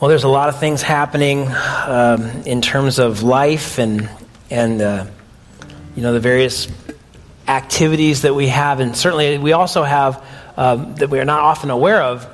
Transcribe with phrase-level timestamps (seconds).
[0.00, 4.08] Well, there's a lot of things happening um, in terms of life and
[4.48, 5.04] and uh,
[5.94, 6.68] you know the various
[7.46, 10.24] activities that we have, and certainly we also have
[10.56, 12.26] um, that we are not often aware of.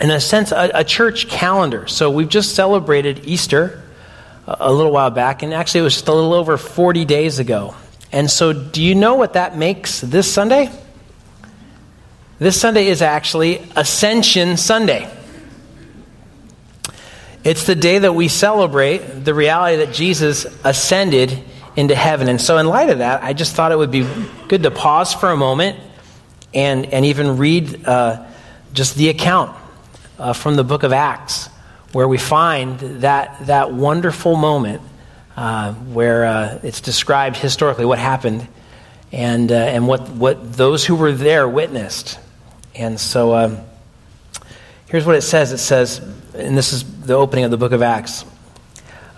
[0.00, 1.86] In a sense, a, a, church calendar.
[1.86, 3.84] So we've just celebrated Easter
[4.48, 7.38] a, a little while back, and actually it was just a little over 40 days
[7.38, 7.76] ago.
[8.10, 10.68] And so, do you know what that makes this Sunday?
[12.40, 15.08] This Sunday is actually Ascension Sunday.
[17.42, 21.42] It's the day that we celebrate the reality that Jesus ascended
[21.74, 22.28] into heaven.
[22.28, 24.06] And so, in light of that, I just thought it would be
[24.48, 25.78] good to pause for a moment
[26.52, 28.26] and, and even read uh,
[28.72, 29.56] just the account
[30.18, 31.46] uh, from the book of Acts,
[31.92, 34.82] where we find that, that wonderful moment
[35.36, 38.46] uh, where uh, it's described historically what happened
[39.12, 42.18] and, uh, and what, what those who were there witnessed.
[42.74, 43.58] And so, um,
[44.90, 46.00] here's what it says it says,
[46.34, 48.24] and this is the opening of the book of Acts.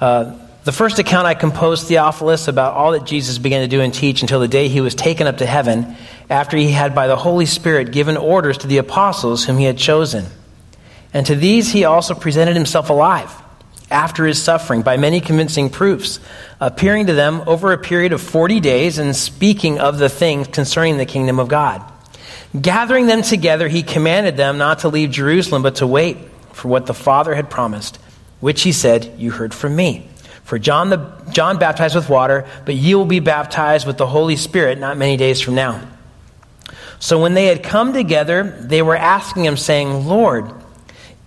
[0.01, 3.93] Uh, the first account I composed, Theophilus, about all that Jesus began to do and
[3.93, 5.97] teach until the day he was taken up to heaven,
[6.31, 9.77] after he had by the Holy Spirit given orders to the apostles whom he had
[9.77, 10.27] chosen.
[11.13, 13.31] And to these he also presented himself alive
[13.91, 16.19] after his suffering by many convincing proofs,
[16.61, 20.97] appearing to them over a period of 40 days and speaking of the things concerning
[20.97, 21.83] the kingdom of God.
[22.59, 26.17] Gathering them together, he commanded them not to leave Jerusalem, but to wait
[26.53, 27.99] for what the Father had promised,
[28.41, 30.09] which he said, You heard from me.
[30.45, 34.37] For John, the, John baptized with water, but you will be baptized with the Holy
[34.37, 35.81] Spirit not many days from now.
[36.99, 40.53] So when they had come together, they were asking him, saying, Lord,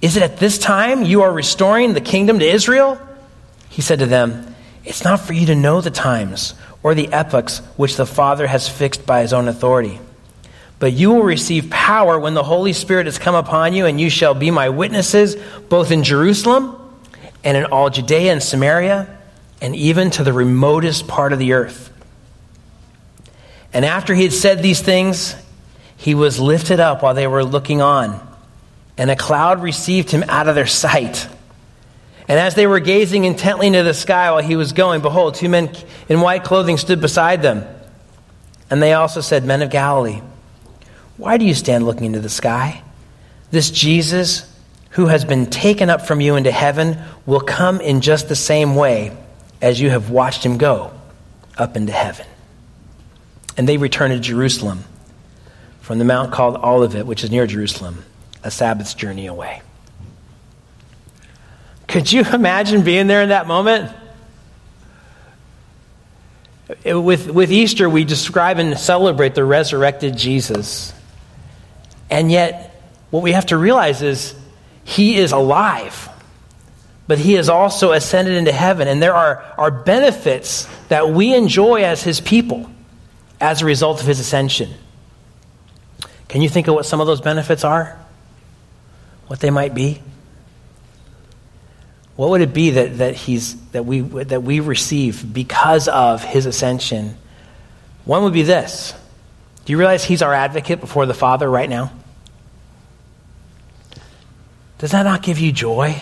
[0.02, 3.00] is it at this time you are restoring the kingdom to Israel?
[3.70, 6.54] He said to them, It's not for you to know the times
[6.84, 10.00] or the epochs which the Father has fixed by his own authority
[10.80, 14.10] but you will receive power when the Holy Spirit has come upon you, and you
[14.10, 15.36] shall be my witnesses
[15.70, 16.76] both in Jerusalem
[17.44, 19.20] and in all Judea and Samaria,
[19.62, 21.92] and even to the remotest part of the earth.
[23.72, 25.36] And after he had said these things,
[25.98, 28.26] he was lifted up while they were looking on,
[28.98, 31.28] and a cloud received him out of their sight.
[32.28, 35.48] And as they were gazing intently into the sky while he was going, behold, two
[35.48, 35.76] men
[36.10, 37.64] in white clothing stood beside them.
[38.70, 40.22] And they also said, Men of Galilee.
[41.18, 42.84] Why do you stand looking into the sky?
[43.52, 44.52] This Jesus,
[44.92, 48.76] who has been taken up from you into heaven, will come in just the same
[48.76, 49.16] way
[49.62, 50.92] as you have watched him go
[51.58, 52.26] up into heaven.
[53.58, 54.84] And they returned to Jerusalem
[55.80, 58.04] from the mount called Olivet, which is near Jerusalem,
[58.44, 59.62] a Sabbath's journey away.
[61.88, 63.92] Could you imagine being there in that moment?
[66.84, 70.95] With, with Easter, we describe and celebrate the resurrected Jesus.
[72.10, 72.72] And yet,
[73.10, 74.36] what we have to realize is
[74.84, 76.10] he is alive,
[77.08, 78.88] but he has also ascended into heaven.
[78.88, 82.70] And there are, are benefits that we enjoy as his people
[83.40, 84.70] as a result of his ascension.
[86.28, 88.00] Can you think of what some of those benefits are?
[89.28, 90.02] What they might be?
[92.16, 96.46] What would it be that, that, he's, that, we, that we receive because of his
[96.46, 97.18] ascension?
[98.06, 98.94] One would be this
[99.66, 101.92] do you realize he's our advocate before the Father right now?
[104.78, 106.02] Does that not give you joy?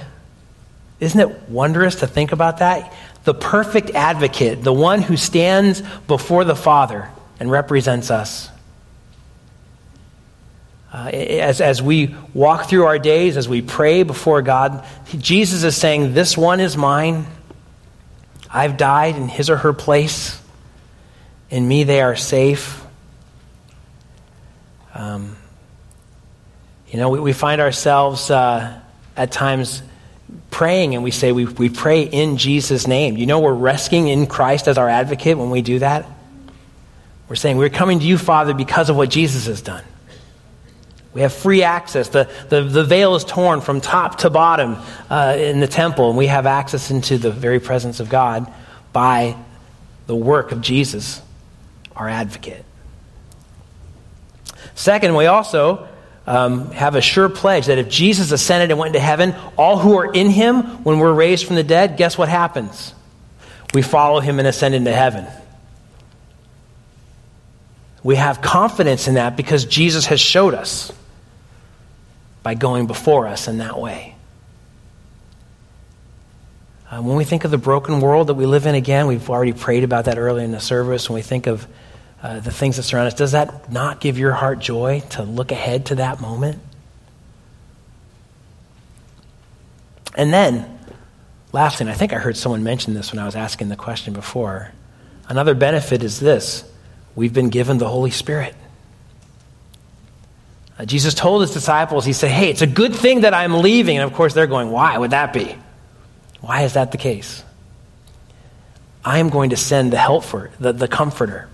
[0.99, 2.93] Isn't it wondrous to think about that?
[3.23, 7.09] The perfect advocate, the one who stands before the Father
[7.39, 8.49] and represents us.
[10.91, 14.85] Uh, as, as we walk through our days, as we pray before God,
[15.17, 17.25] Jesus is saying, This one is mine.
[18.49, 20.39] I've died in his or her place.
[21.49, 22.82] In me, they are safe.
[24.93, 25.35] Um,
[26.87, 28.79] you know, we, we find ourselves uh,
[29.17, 29.81] at times
[30.51, 33.17] praying and we say we, we pray in Jesus' name.
[33.17, 36.05] You know, we're resting in Christ as our advocate when we do that.
[37.27, 39.83] We're saying we're coming to you, Father, because of what Jesus has done.
[41.13, 42.09] We have free access.
[42.09, 44.77] The, the, the veil is torn from top to bottom
[45.09, 48.51] uh, in the temple, and we have access into the very presence of God
[48.91, 49.35] by
[50.07, 51.21] the work of Jesus,
[51.95, 52.65] our advocate.
[54.75, 55.87] Second, we also
[56.25, 59.97] um, have a sure pledge that if Jesus ascended and went into heaven, all who
[59.97, 62.93] are in him, when we're raised from the dead, guess what happens?
[63.73, 65.27] We follow him and ascend into heaven.
[68.03, 70.91] We have confidence in that because Jesus has showed us
[72.43, 74.15] by going before us in that way.
[76.91, 79.53] Uh, when we think of the broken world that we live in again, we've already
[79.53, 81.09] prayed about that earlier in the service.
[81.09, 81.65] When we think of
[82.23, 85.51] uh, the things that surround us, does that not give your heart joy to look
[85.51, 86.57] ahead to that moment?
[90.15, 90.79] And then,
[91.51, 94.13] lastly, and I think I heard someone mention this when I was asking the question
[94.13, 94.71] before,
[95.27, 96.63] another benefit is this
[97.13, 98.55] we've been given the Holy Spirit.
[100.79, 103.97] Uh, Jesus told his disciples, He said, Hey, it's a good thing that I'm leaving.
[103.97, 105.55] And of course, they're going, Why would that be?
[106.39, 107.43] Why is that the case?
[109.03, 111.49] I am going to send the helper, the, the comforter,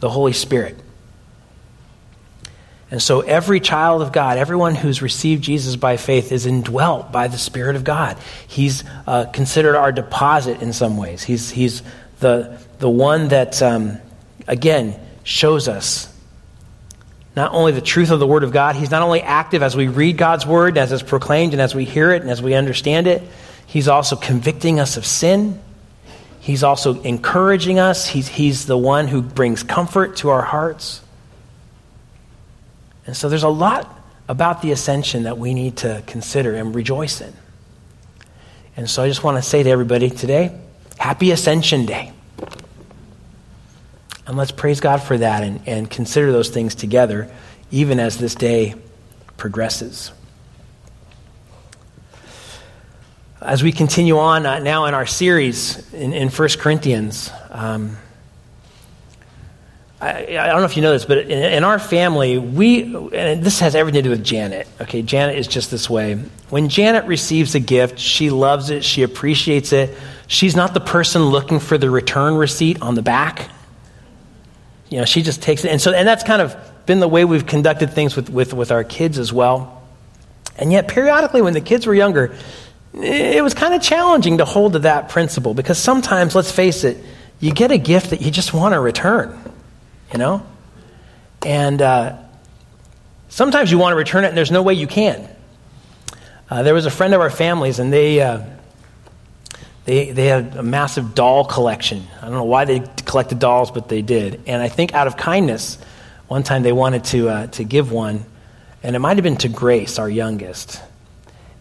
[0.00, 0.76] the Holy Spirit.
[2.90, 7.28] And so every child of God, everyone who's received Jesus by faith, is indwelt by
[7.28, 8.18] the Spirit of God.
[8.48, 11.22] He's uh, considered our deposit in some ways.
[11.22, 11.82] He's, he's
[12.18, 13.98] the, the one that, um,
[14.48, 16.12] again, shows us
[17.36, 19.86] not only the truth of the Word of God, He's not only active as we
[19.86, 23.06] read God's Word, as it's proclaimed, and as we hear it, and as we understand
[23.06, 23.22] it,
[23.66, 25.60] He's also convicting us of sin.
[26.40, 28.06] He's also encouraging us.
[28.06, 31.02] He's, he's the one who brings comfort to our hearts.
[33.06, 33.98] And so there's a lot
[34.28, 37.34] about the ascension that we need to consider and rejoice in.
[38.76, 40.58] And so I just want to say to everybody today,
[40.98, 42.12] Happy Ascension Day.
[44.26, 47.30] And let's praise God for that and, and consider those things together,
[47.70, 48.76] even as this day
[49.36, 50.12] progresses.
[53.40, 57.96] As we continue on uh, now in our series in, in 1 Corinthians, um,
[59.98, 62.82] I, I, don't know if you know this, but in, in, our family, we,
[63.14, 64.68] and this has everything to do with Janet.
[64.82, 66.16] Okay, Janet is just this way.
[66.50, 69.96] When Janet receives a gift, she loves it, she appreciates it.
[70.26, 73.48] She's not the person looking for the return receipt on the back.
[74.90, 75.70] You know, she just takes it.
[75.70, 78.70] And so, and that's kind of been the way we've conducted things with, with, with
[78.70, 79.82] our kids as well.
[80.58, 82.36] And yet, periodically, when the kids were younger,
[82.94, 86.98] it was kind of challenging to hold to that principle because sometimes, let's face it,
[87.38, 89.38] you get a gift that you just want to return
[90.12, 90.42] you know?
[91.44, 92.18] And uh,
[93.28, 95.28] sometimes you want to return it, and there's no way you can.
[96.48, 98.42] Uh, there was a friend of our family's, and they, uh,
[99.84, 102.02] they, they had a massive doll collection.
[102.20, 104.42] I don't know why they collected dolls, but they did.
[104.46, 105.78] And I think out of kindness,
[106.28, 108.24] one time they wanted to, uh, to give one,
[108.82, 110.80] and it might have been to Grace, our youngest.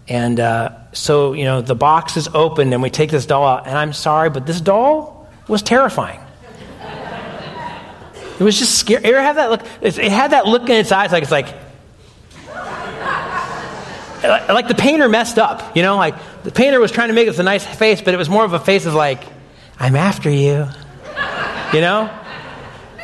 [0.10, 3.68] And uh, so, you know, the box is opened, and we take this doll out,
[3.68, 6.20] and I'm sorry, but this doll was terrifying.
[8.40, 9.04] It was just scary.
[9.04, 9.62] You ever have that look?
[9.82, 11.54] It had that look in its eyes, like it's like,
[14.24, 15.76] like the painter messed up.
[15.76, 18.18] You know, like the painter was trying to make this a nice face, but it
[18.18, 19.24] was more of a face of like,
[19.78, 20.68] I'm after you.
[21.74, 22.10] You know.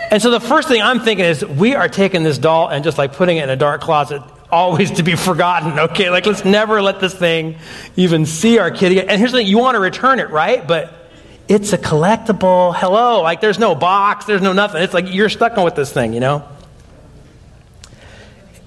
[0.10, 2.98] And so the first thing I'm thinking is, we are taking this doll and just
[2.98, 4.22] like putting it in a dark closet,
[4.56, 5.78] always to be forgotten.
[5.78, 7.58] Okay, like let's never let this thing
[7.96, 9.10] even see our kid again.
[9.10, 10.66] And here's the thing: you want to return it, right?
[10.66, 10.94] But
[11.48, 12.74] it's a collectible.
[12.76, 13.22] Hello.
[13.22, 14.82] Like there's no box, there's no nothing.
[14.82, 16.48] It's like you're stuck with this thing, you know?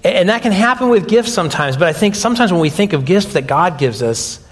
[0.05, 3.05] And that can happen with gifts sometimes, but I think sometimes when we think of
[3.05, 4.47] gifts that God gives us,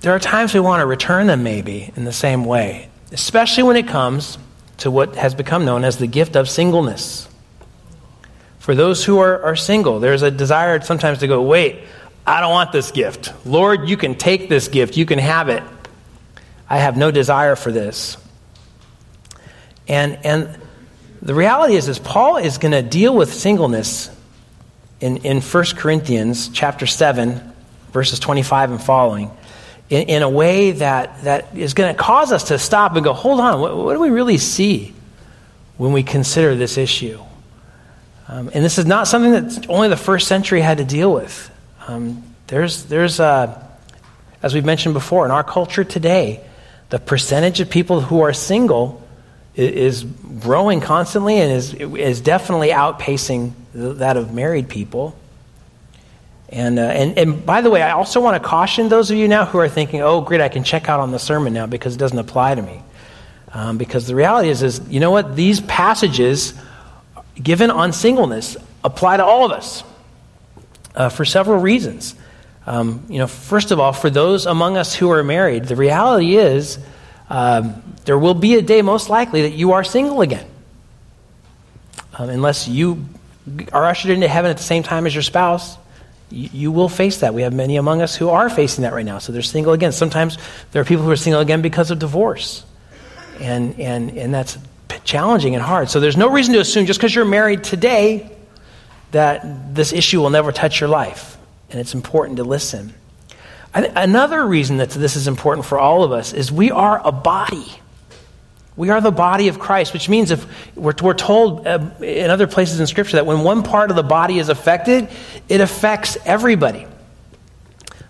[0.00, 3.76] there are times we want to return them maybe in the same way, especially when
[3.76, 4.38] it comes
[4.78, 7.28] to what has become known as the gift of singleness.
[8.60, 11.80] For those who are, are single, there's a desire sometimes to go, wait,
[12.26, 13.32] I don't want this gift.
[13.46, 15.62] Lord, you can take this gift, you can have it.
[16.68, 18.18] I have no desire for this.
[19.88, 20.60] And, and
[21.22, 24.10] the reality is, is Paul is going to deal with singleness
[25.00, 27.40] in, in 1 Corinthians chapter 7,
[27.92, 29.30] verses 25 and following,
[29.88, 33.14] in, in a way that, that is going to cause us to stop and go,
[33.14, 34.92] hold on, what, what do we really see
[35.78, 37.18] when we consider this issue?
[38.30, 41.50] Um, and this is not something that only the first century had to deal with.
[41.88, 43.60] Um, there's, there's uh,
[44.40, 46.40] as we've mentioned before, in our culture today,
[46.90, 49.02] the percentage of people who are single
[49.56, 55.16] is growing constantly and is, is definitely outpacing that of married people.
[56.48, 59.26] And, uh, and, and by the way, I also want to caution those of you
[59.26, 61.96] now who are thinking, oh, great, I can check out on the sermon now because
[61.96, 62.80] it doesn't apply to me.
[63.52, 65.34] Um, because the reality is, is, you know what?
[65.34, 66.54] These passages
[67.34, 69.84] given on singleness apply to all of us
[70.94, 72.14] uh, for several reasons.
[72.66, 76.36] Um, you know, first of all, for those among us who are married, the reality
[76.36, 76.78] is
[77.28, 80.46] um, there will be a day, most likely, that you are single again.
[82.14, 83.06] Um, unless you
[83.72, 85.76] are ushered into heaven at the same time as your spouse,
[86.30, 87.34] you, you, will face that.
[87.34, 89.18] We have many among us who are facing that right now.
[89.18, 89.92] So they're single again.
[89.92, 90.38] Sometimes
[90.72, 92.64] there are people who are single again because of divorce.
[93.40, 94.58] And, and, and that's
[95.04, 95.90] challenging and hard.
[95.90, 98.30] So there's no reason to assume just because you're married today
[99.10, 101.36] that this issue will never touch your life
[101.70, 102.94] and it's important to listen.
[103.72, 107.66] Another reason that this is important for all of us is we are a body.
[108.76, 110.44] We are the body of Christ, which means if
[110.74, 114.02] we're, we're told uh, in other places in Scripture that when one part of the
[114.02, 115.08] body is affected,
[115.48, 116.86] it affects everybody.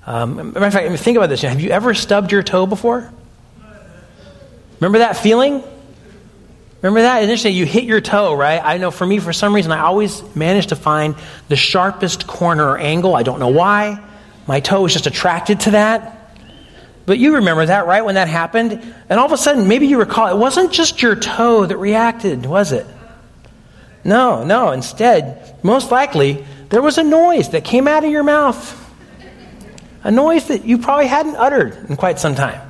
[0.07, 1.43] Um, matter of fact, think about this.
[1.43, 3.13] Have you ever stubbed your toe before?
[4.81, 5.63] Remember that feeling?
[6.83, 7.23] Remember that?
[7.23, 8.61] Initially, you hit your toe, right?
[8.63, 11.15] I know for me, for some reason, I always manage to find
[11.49, 13.15] the sharpest corner or angle.
[13.15, 14.03] I don't know why.
[14.47, 16.17] My toe is just attracted to that.
[17.05, 18.73] But you remember that, right, when that happened?
[19.09, 22.47] And all of a sudden, maybe you recall, it wasn't just your toe that reacted,
[22.47, 22.87] was it?
[24.03, 24.71] No, no.
[24.71, 28.77] Instead, most likely, there was a noise that came out of your mouth.
[30.03, 32.61] A noise that you probably hadn't uttered in quite some time.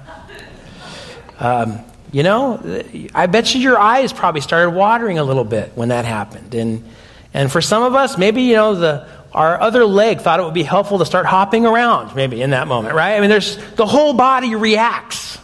[1.39, 1.79] Um,
[2.13, 2.83] you know,
[3.15, 6.55] I bet you your eyes probably started watering a little bit when that happened.
[6.55, 6.85] And,
[7.33, 10.55] and for some of us, maybe, you know, the, our other leg thought it would
[10.55, 13.17] be helpful to start hopping around maybe in that moment, right?
[13.17, 15.39] I mean, there's the whole body reacts.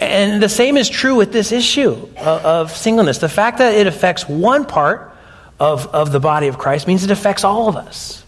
[0.00, 3.18] And the same is true with this issue of, singleness.
[3.18, 5.14] The fact that it affects one part
[5.60, 8.24] of, of the body of Christ means it affects all of us.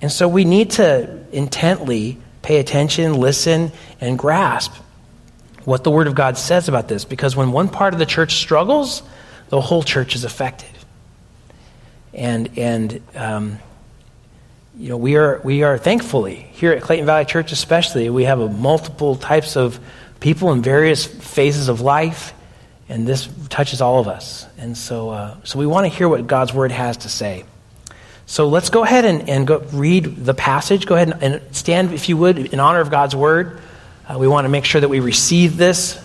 [0.00, 4.72] And so we need to intently pay attention, listen, and grasp
[5.66, 7.04] what the Word of God says about this.
[7.04, 9.02] Because when one part of the church struggles,
[9.48, 10.70] the whole church is affected.
[12.14, 13.58] And, and um,
[14.78, 18.40] you know, we are, we are thankfully, here at Clayton Valley Church especially, we have
[18.40, 19.80] a multiple types of
[20.20, 22.32] people in various phases of life,
[22.88, 24.46] and this touches all of us.
[24.56, 27.44] And so, uh, so we want to hear what God's Word has to say.
[28.26, 30.86] So let's go ahead and, and go read the passage.
[30.86, 33.60] Go ahead and, and stand, if you would, in honor of God's Word.
[34.08, 36.00] Uh, we want to make sure that we receive this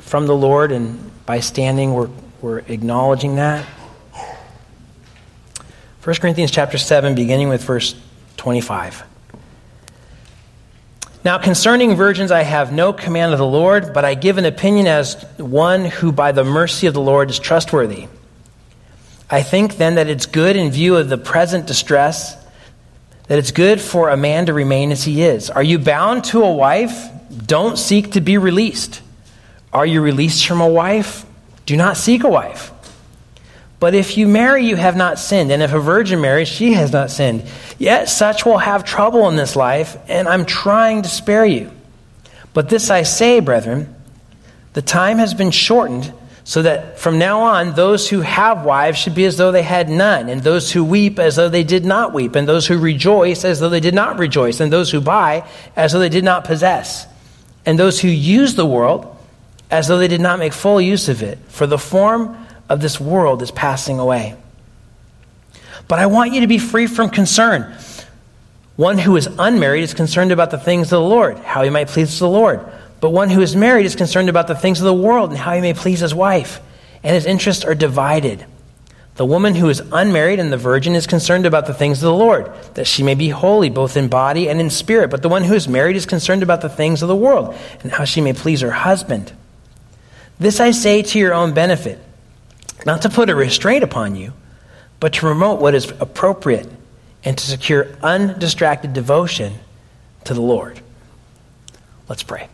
[0.00, 2.10] from the Lord, and by standing, we're,
[2.42, 3.64] we're acknowledging that.
[6.04, 7.94] 1 Corinthians chapter 7, beginning with verse
[8.36, 9.02] 25.
[11.24, 14.86] Now, concerning virgins, I have no command of the Lord, but I give an opinion
[14.86, 18.08] as one who, by the mercy of the Lord, is trustworthy.
[19.30, 22.36] I think then that it's good in view of the present distress
[23.30, 25.50] that it's good for a man to remain as he is.
[25.50, 27.10] Are you bound to a wife?
[27.46, 29.02] Don't seek to be released.
[29.72, 31.24] Are you released from a wife?
[31.64, 32.72] Do not seek a wife.
[33.78, 35.52] But if you marry, you have not sinned.
[35.52, 37.44] And if a virgin marries, she has not sinned.
[37.78, 41.70] Yet such will have trouble in this life, and I'm trying to spare you.
[42.52, 43.94] But this I say, brethren,
[44.72, 46.12] the time has been shortened
[46.44, 49.88] so that from now on, those who have wives should be as though they had
[49.88, 53.44] none, and those who weep as though they did not weep, and those who rejoice
[53.44, 56.44] as though they did not rejoice, and those who buy as though they did not
[56.44, 57.06] possess,
[57.66, 59.16] and those who use the world
[59.70, 61.38] as though they did not make full use of it.
[61.48, 62.36] For the form
[62.68, 64.36] of this world is passing away.
[65.88, 67.76] But I want you to be free from concern.
[68.76, 71.88] One who is unmarried is concerned about the things of the Lord, how he might
[71.88, 72.60] please the Lord.
[73.00, 75.54] But one who is married is concerned about the things of the world and how
[75.54, 76.60] he may please his wife,
[77.02, 78.44] and his interests are divided.
[79.16, 82.14] The woman who is unmarried and the virgin is concerned about the things of the
[82.14, 85.10] Lord, that she may be holy both in body and in spirit.
[85.10, 87.92] But the one who is married is concerned about the things of the world and
[87.92, 89.32] how she may please her husband.
[90.38, 91.98] This I say to your own benefit,
[92.86, 94.32] not to put a restraint upon you,
[95.00, 96.68] but to promote what is appropriate
[97.24, 99.54] and to secure undistracted devotion
[100.24, 100.80] to the Lord.
[102.08, 102.48] Let's pray.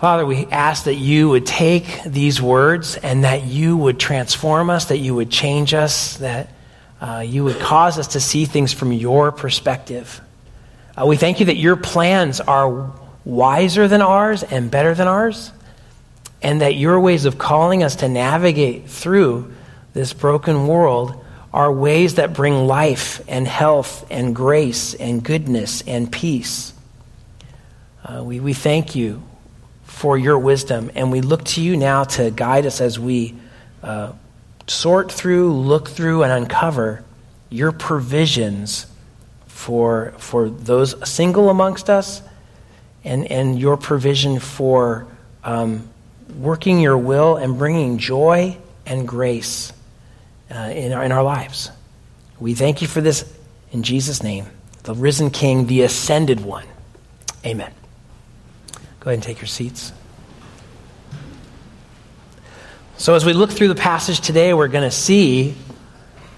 [0.00, 4.86] Father, we ask that you would take these words and that you would transform us,
[4.86, 6.48] that you would change us, that
[7.02, 10.22] uh, you would cause us to see things from your perspective.
[10.96, 12.90] Uh, we thank you that your plans are
[13.26, 15.52] wiser than ours and better than ours,
[16.40, 19.52] and that your ways of calling us to navigate through
[19.92, 26.10] this broken world are ways that bring life and health and grace and goodness and
[26.10, 26.72] peace.
[28.02, 29.22] Uh, we, we thank you
[29.90, 30.90] for your wisdom.
[30.94, 33.34] And we look to you now to guide us as we
[33.82, 34.12] uh,
[34.66, 37.04] sort through, look through, and uncover
[37.50, 38.86] your provisions
[39.46, 42.22] for, for those single amongst us
[43.04, 45.06] and, and your provision for
[45.44, 45.86] um,
[46.38, 48.56] working your will and bringing joy
[48.86, 49.72] and grace
[50.50, 51.70] uh, in, our, in our lives.
[52.38, 53.30] We thank you for this
[53.72, 54.46] in Jesus' name,
[54.84, 56.66] the risen King, the ascended one.
[57.44, 57.72] Amen.
[59.00, 59.92] Go ahead and take your seats.
[62.98, 65.54] So, as we look through the passage today, we're going to see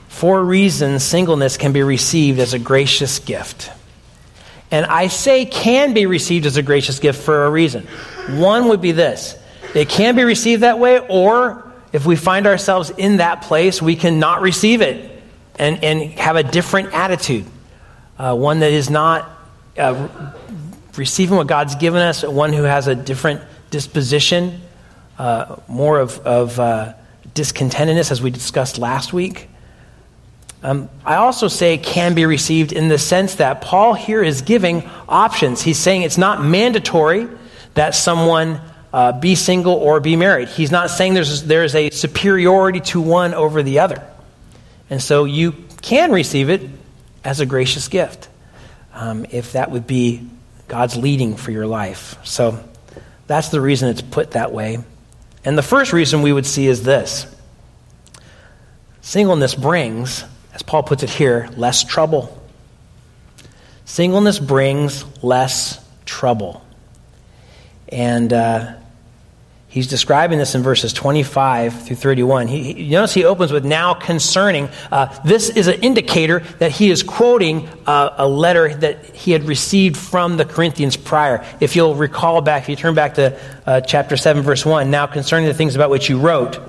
[0.07, 3.73] four reasons singleness can be received as a gracious gift.
[4.71, 7.89] And I say can be received as a gracious gift for a reason.
[8.31, 9.37] One would be this
[9.75, 13.97] it can be received that way, or if we find ourselves in that place, we
[13.97, 15.23] can not receive it
[15.57, 17.47] and, and have a different attitude.
[18.19, 19.29] Uh, one that is not
[19.77, 20.09] uh,
[20.97, 24.61] receiving what God's given us, one who has a different disposition,
[25.19, 26.95] uh, more of, of uh,
[27.35, 29.49] discontentedness, as we discussed last week.
[30.63, 34.89] Um, I also say can be received in the sense that Paul here is giving
[35.09, 35.61] options.
[35.63, 37.27] He's saying it's not mandatory
[37.75, 38.61] that someone
[38.93, 40.49] uh, be single or be married.
[40.49, 44.07] He's not saying there's, there's a superiority to one over the other.
[44.89, 46.69] And so you can receive it
[47.25, 48.29] as a gracious gift
[48.93, 50.29] um, if that would be
[50.69, 52.17] God's leading for your life.
[52.25, 52.63] So
[53.27, 54.79] that's the reason it's put that way.
[55.45, 57.27] And the first reason we would see is this
[59.01, 62.39] singleness brings as Paul puts it here, less trouble.
[63.85, 66.65] Singleness brings less trouble.
[67.89, 68.75] And uh,
[69.73, 72.47] he's describing this in verses 25 through 31.
[72.47, 74.69] He, he, notice he opens with now concerning.
[74.91, 79.45] Uh, this is an indicator that he is quoting uh, a letter that he had
[79.45, 81.45] received from the Corinthians prior.
[81.59, 85.07] If you'll recall back, if you turn back to uh, chapter 7, verse 1, now
[85.07, 86.61] concerning the things about which you wrote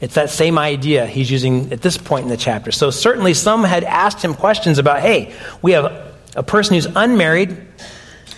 [0.00, 2.72] it's that same idea he's using at this point in the chapter.
[2.72, 7.54] So, certainly, some had asked him questions about hey, we have a person who's unmarried.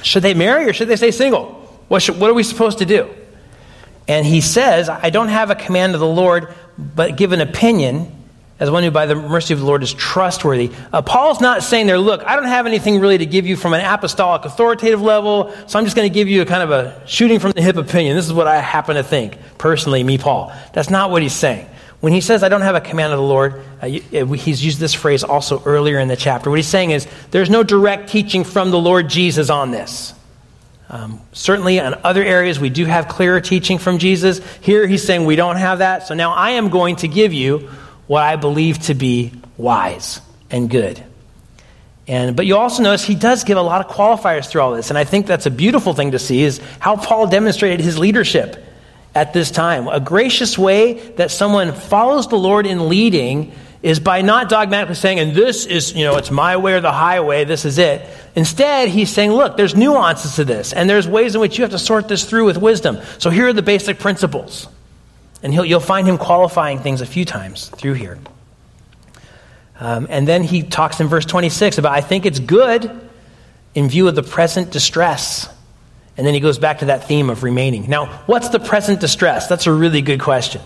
[0.03, 1.53] Should they marry or should they stay single?
[1.87, 3.09] What, should, what are we supposed to do?
[4.09, 8.11] And he says, I don't have a command of the Lord, but give an opinion
[8.63, 10.71] as one who by the mercy of the Lord is trustworthy.
[10.93, 13.75] Uh, Paul's not saying there, look, I don't have anything really to give you from
[13.75, 17.03] an apostolic authoritative level, so I'm just going to give you a kind of a
[17.05, 18.15] shooting from the hip opinion.
[18.15, 20.53] This is what I happen to think, personally, me, Paul.
[20.75, 21.67] That's not what he's saying.
[21.99, 24.79] When he says, I don't have a command of the Lord, uh, uh he's used
[24.79, 26.49] this phrase also earlier in the chapter.
[26.49, 30.15] What he's saying is, there's no direct teaching from the Lord Jesus on this.
[30.93, 34.41] Um, certainly, in other areas, we do have clearer teaching from Jesus.
[34.61, 36.07] Here, he's saying we don't have that.
[36.07, 37.71] So now I am going to give you
[38.07, 40.21] what I believe to be wise
[40.51, 41.03] and good.
[42.07, 44.91] And, but you also notice he does give a lot of qualifiers through all this.
[44.91, 48.63] And I think that's a beautiful thing to see is how Paul demonstrated his leadership
[49.15, 49.89] at this time.
[49.89, 55.19] A gracious way that someone follows the Lord in leading is by not dogmatically saying,
[55.19, 58.09] and this is, you know, it's my way or the highway, this is it.
[58.37, 61.73] Instead, he's saying, look, there's nuances to this, and there's ways in which you have
[61.73, 62.99] to sort this through with wisdom.
[63.19, 64.69] So here are the basic principles.
[65.43, 68.19] And you'll find him qualifying things a few times through here.
[69.81, 72.89] Um, and then he talks in verse 26 about, I think it's good
[73.75, 75.49] in view of the present distress.
[76.17, 77.91] And then he goes back to that theme of remaining.
[77.91, 79.49] Now, what's the present distress?
[79.49, 80.61] That's a really good question.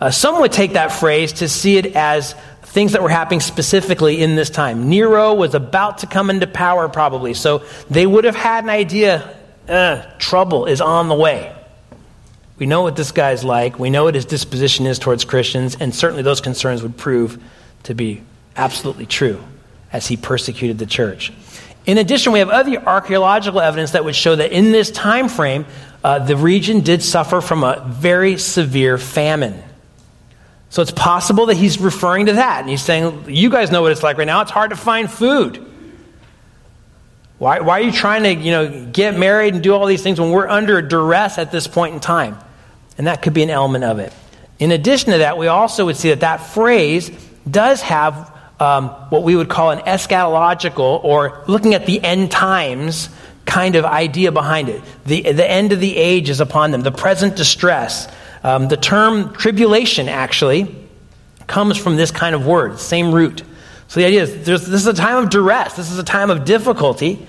[0.00, 2.34] Uh, some would take that phrase to see it as
[2.72, 4.88] things that were happening specifically in this time.
[4.88, 7.34] Nero was about to come into power, probably.
[7.34, 9.36] So they would have had an idea
[9.68, 11.54] uh, trouble is on the way.
[12.56, 13.78] We know what this guy's like.
[13.78, 17.42] We know what his disposition is towards Christians, and certainly those concerns would prove
[17.82, 18.22] to be
[18.56, 19.42] absolutely true
[19.92, 21.30] as he persecuted the church.
[21.84, 25.66] In addition, we have other archaeological evidence that would show that in this time frame,
[26.02, 29.62] uh, the region did suffer from a very severe famine.
[30.72, 32.60] So it's possible that he's referring to that.
[32.60, 34.40] And he's saying, You guys know what it's like right now.
[34.40, 35.62] It's hard to find food.
[37.36, 40.18] Why, why are you trying to you know, get married and do all these things
[40.18, 42.38] when we're under duress at this point in time?
[42.96, 44.14] And that could be an element of it.
[44.58, 47.10] In addition to that, we also would see that that phrase
[47.50, 53.10] does have um, what we would call an eschatological or looking at the end times
[53.44, 54.82] kind of idea behind it.
[55.04, 58.08] The, the end of the age is upon them, the present distress.
[58.44, 60.74] Um, the term tribulation actually
[61.46, 63.42] comes from this kind of word, same root.
[63.88, 66.44] So the idea is this is a time of duress, this is a time of
[66.44, 67.24] difficulty.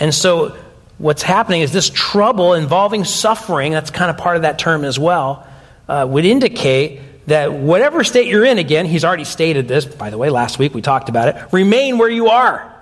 [0.00, 0.56] And so
[0.98, 4.98] what's happening is this trouble involving suffering, that's kind of part of that term as
[4.98, 5.46] well,
[5.88, 10.18] uh, would indicate that whatever state you're in, again, he's already stated this, by the
[10.18, 12.72] way, last week we talked about it, remain where you are.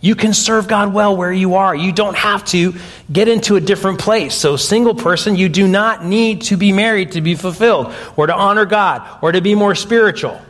[0.00, 1.74] You can serve God well where you are.
[1.74, 2.74] You don't have to
[3.12, 4.34] get into a different place.
[4.34, 8.34] So, single person, you do not need to be married to be fulfilled or to
[8.34, 10.40] honor God or to be more spiritual.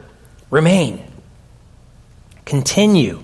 [0.50, 1.04] Remain.
[2.44, 3.22] Continue.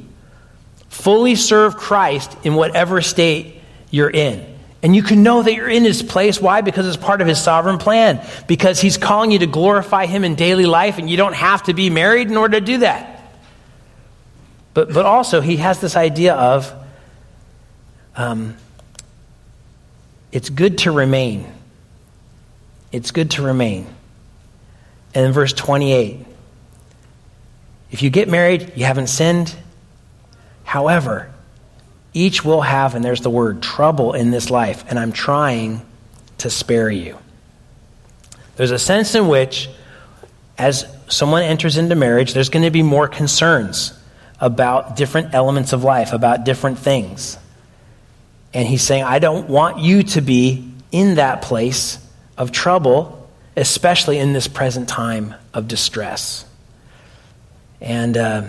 [0.88, 3.60] Fully serve Christ in whatever state
[3.90, 4.54] you're in.
[4.82, 6.40] And you can know that you're in his place.
[6.40, 6.60] Why?
[6.60, 8.24] Because it's part of his sovereign plan.
[8.46, 11.74] Because he's calling you to glorify him in daily life, and you don't have to
[11.74, 13.15] be married in order to do that.
[14.76, 16.70] But, but also, he has this idea of
[18.14, 18.58] um,
[20.32, 21.50] it's good to remain.
[22.92, 23.86] It's good to remain.
[25.14, 26.26] And in verse 28,
[27.90, 29.56] if you get married, you haven't sinned.
[30.64, 31.32] However,
[32.12, 35.80] each will have, and there's the word, trouble in this life, and I'm trying
[36.36, 37.16] to spare you.
[38.56, 39.70] There's a sense in which,
[40.58, 43.98] as someone enters into marriage, there's going to be more concerns
[44.40, 47.38] about different elements of life, about different things.
[48.52, 51.98] And he's saying, I don't want you to be in that place
[52.38, 56.44] of trouble, especially in this present time of distress.
[57.80, 58.44] And uh,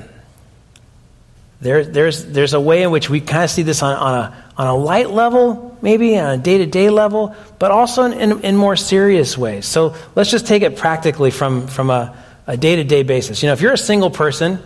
[1.61, 4.45] there, there's, there's a way in which we kind of see this on, on, a,
[4.57, 8.41] on a light level, maybe on a day to day level, but also in, in,
[8.41, 9.65] in, more serious ways.
[9.65, 12.15] So let's just take it practically from, from a
[12.57, 13.41] day to day basis.
[13.41, 14.61] You know, if you're a single person,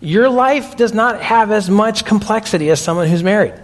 [0.00, 3.54] your life does not have as much complexity as someone who's married.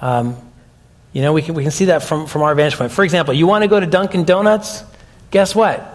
[0.00, 0.36] Um,
[1.12, 2.90] you know, we can, we can see that from, from our vantage point.
[2.90, 4.82] For example, you want to go to Dunkin' Donuts?
[5.30, 5.90] Guess what?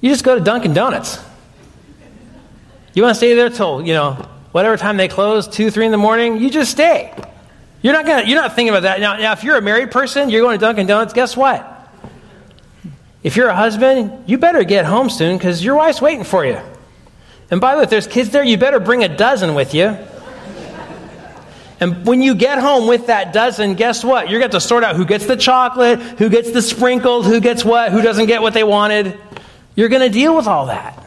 [0.00, 1.18] You just go to Dunkin' Donuts.
[2.94, 4.14] You want to stay there till, you know,
[4.52, 7.14] whatever time they close, 2, 3 in the morning, you just stay.
[7.82, 9.00] You're not, gonna, you're not thinking about that.
[9.00, 11.74] Now, now, if you're a married person, you're going to Dunkin' Donuts, guess what?
[13.22, 16.58] If you're a husband, you better get home soon because your wife's waiting for you.
[17.50, 19.96] And by the way, if there's kids there, you better bring a dozen with you.
[21.80, 24.28] And when you get home with that dozen, guess what?
[24.28, 27.64] You're going to sort out who gets the chocolate, who gets the sprinkled, who gets
[27.64, 29.18] what, who doesn't get what they wanted.
[29.76, 31.06] You're going to deal with all that.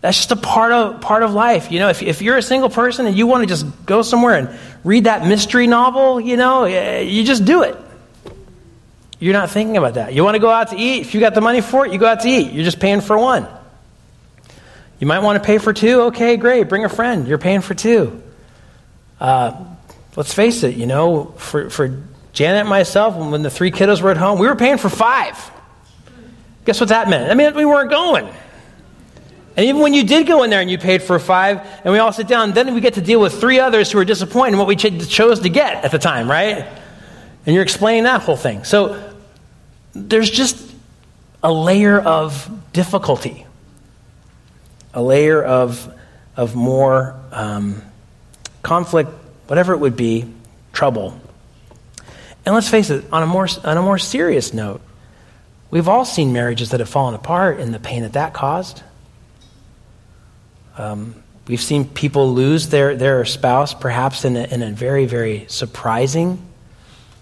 [0.00, 1.72] That's just a part of, part of life.
[1.72, 4.36] You know, if, if you're a single person and you want to just go somewhere
[4.36, 7.76] and read that mystery novel, you know, you just do it.
[9.18, 10.14] You're not thinking about that.
[10.14, 11.00] You want to go out to eat?
[11.00, 12.52] If you got the money for it, you go out to eat.
[12.52, 13.48] You're just paying for one.
[14.98, 16.02] You might want to pay for two.
[16.02, 16.68] Okay, great.
[16.68, 17.28] Bring a friend.
[17.28, 18.22] You're paying for two.
[19.20, 19.64] Uh,
[20.16, 24.10] let's face it, you know, for, for Janet and myself, when the three kiddos were
[24.10, 25.50] at home, we were paying for five.
[26.64, 27.30] Guess what that meant?
[27.30, 28.28] I mean, we weren't going.
[29.56, 31.98] And even when you did go in there and you paid for five, and we
[31.98, 34.58] all sit down, then we get to deal with three others who are disappointed in
[34.58, 36.58] what we ch- chose to get at the time, right?
[37.44, 38.62] And you're explaining that whole thing.
[38.62, 39.02] So
[39.94, 40.64] there's just
[41.42, 43.46] a layer of difficulty,
[44.94, 45.92] a layer of,
[46.36, 47.82] of more um,
[48.62, 49.10] conflict
[49.48, 50.32] whatever it would be,
[50.72, 51.18] trouble.
[52.46, 54.80] And let's face it, on a more, on a more serious note,
[55.70, 58.82] we've all seen marriages that have fallen apart and the pain that that caused.
[60.76, 61.14] Um,
[61.48, 66.40] we've seen people lose their, their spouse perhaps in a, in a very, very surprising,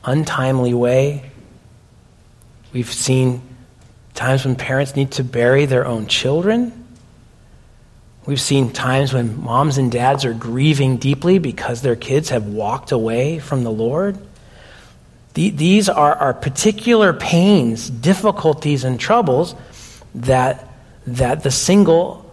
[0.05, 1.31] untimely way.
[2.73, 3.41] We've seen
[4.15, 6.86] times when parents need to bury their own children.
[8.27, 12.91] We've seen times when moms and dads are grieving deeply because their kids have walked
[12.91, 14.19] away from the Lord.
[15.35, 19.55] These are, are particular pains, difficulties, and troubles
[20.15, 20.67] that,
[21.07, 22.27] that the single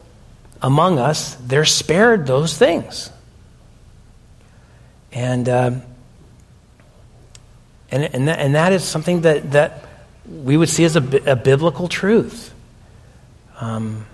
[0.63, 3.11] among us, they're spared those things.
[5.11, 5.71] And, uh,
[7.91, 9.87] and, and, that, and that is something that, that
[10.25, 12.53] we would see as a, a biblical truth.
[13.59, 14.05] Um,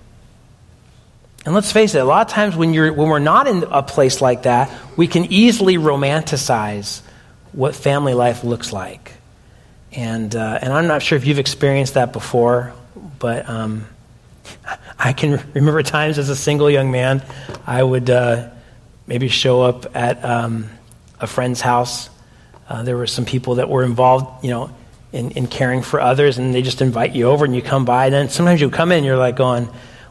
[1.46, 3.82] and let's face it, a lot of times when, you're, when we're not in a
[3.82, 7.02] place like that, we can easily romanticize
[7.54, 9.14] what family life looks like.
[9.92, 12.74] And, uh, and I'm not sure if you've experienced that before,
[13.18, 13.88] but um,
[15.00, 17.24] I can remember times as a single young man,
[17.66, 18.50] I would uh,
[19.08, 20.70] maybe show up at um,
[21.20, 22.10] a friend's house.
[22.68, 24.76] Uh, there were some people that were involved, you know,
[25.12, 28.06] in, in caring for others, and they just invite you over and you come by.
[28.06, 29.70] And then sometimes you come in and you're like going,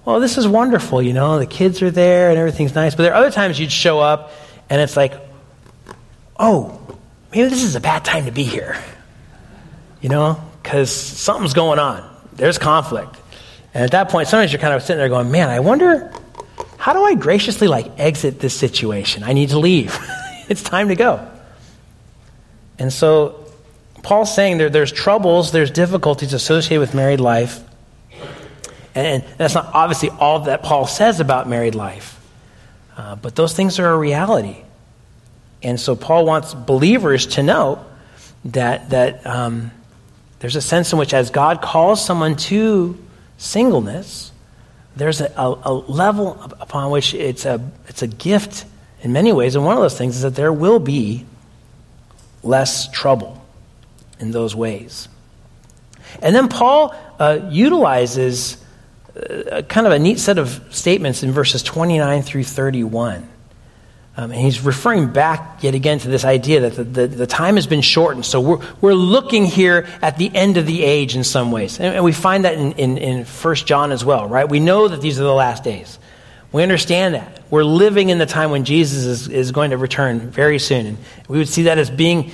[0.09, 2.95] well, this is wonderful, you know, the kids are there and everything's nice.
[2.95, 4.33] But there are other times you'd show up
[4.71, 5.13] and it's like,
[6.39, 6.81] oh,
[7.31, 8.83] maybe this is a bad time to be here,
[10.01, 12.09] you know, because something's going on.
[12.33, 13.17] There's conflict.
[13.75, 16.11] And at that point, sometimes you're kind of sitting there going, man, I wonder,
[16.79, 19.25] how do I graciously like exit this situation?
[19.25, 19.95] I need to leave.
[20.49, 21.31] it's time to go.
[22.79, 23.45] And so
[24.03, 27.63] Paul's saying there, there's troubles, there's difficulties associated with married life.
[28.99, 32.21] And that's not obviously all that Paul says about married life.
[32.97, 34.57] Uh, but those things are a reality.
[35.63, 37.85] And so Paul wants believers to know
[38.47, 39.71] that, that um,
[40.41, 42.99] there's a sense in which, as God calls someone to
[43.37, 44.33] singleness,
[44.97, 48.65] there's a, a, a level upon which it's a, it's a gift
[49.03, 49.55] in many ways.
[49.55, 51.25] And one of those things is that there will be
[52.43, 53.45] less trouble
[54.19, 55.09] in those ways.
[56.21, 58.65] And then Paul uh, utilizes
[59.19, 63.29] a, kind of a neat set of statements in verses 29 through 31.
[64.17, 67.55] Um, and he's referring back yet again to this idea that the, the, the, time
[67.55, 68.27] has been shortened.
[68.27, 71.79] So we're, we're looking here at the end of the age in some ways.
[71.79, 74.49] And, and we find that in, in, in 1 John as well, right?
[74.49, 76.01] We know that these are the last days.
[76.51, 77.43] We understand that.
[77.49, 80.87] We're living in the time when Jesus is, is going to return very soon.
[80.87, 82.33] And we would see that as being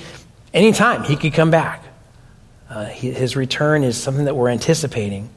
[0.55, 1.83] any time he could come back.
[2.67, 5.29] Uh, his return is something that we're anticipating.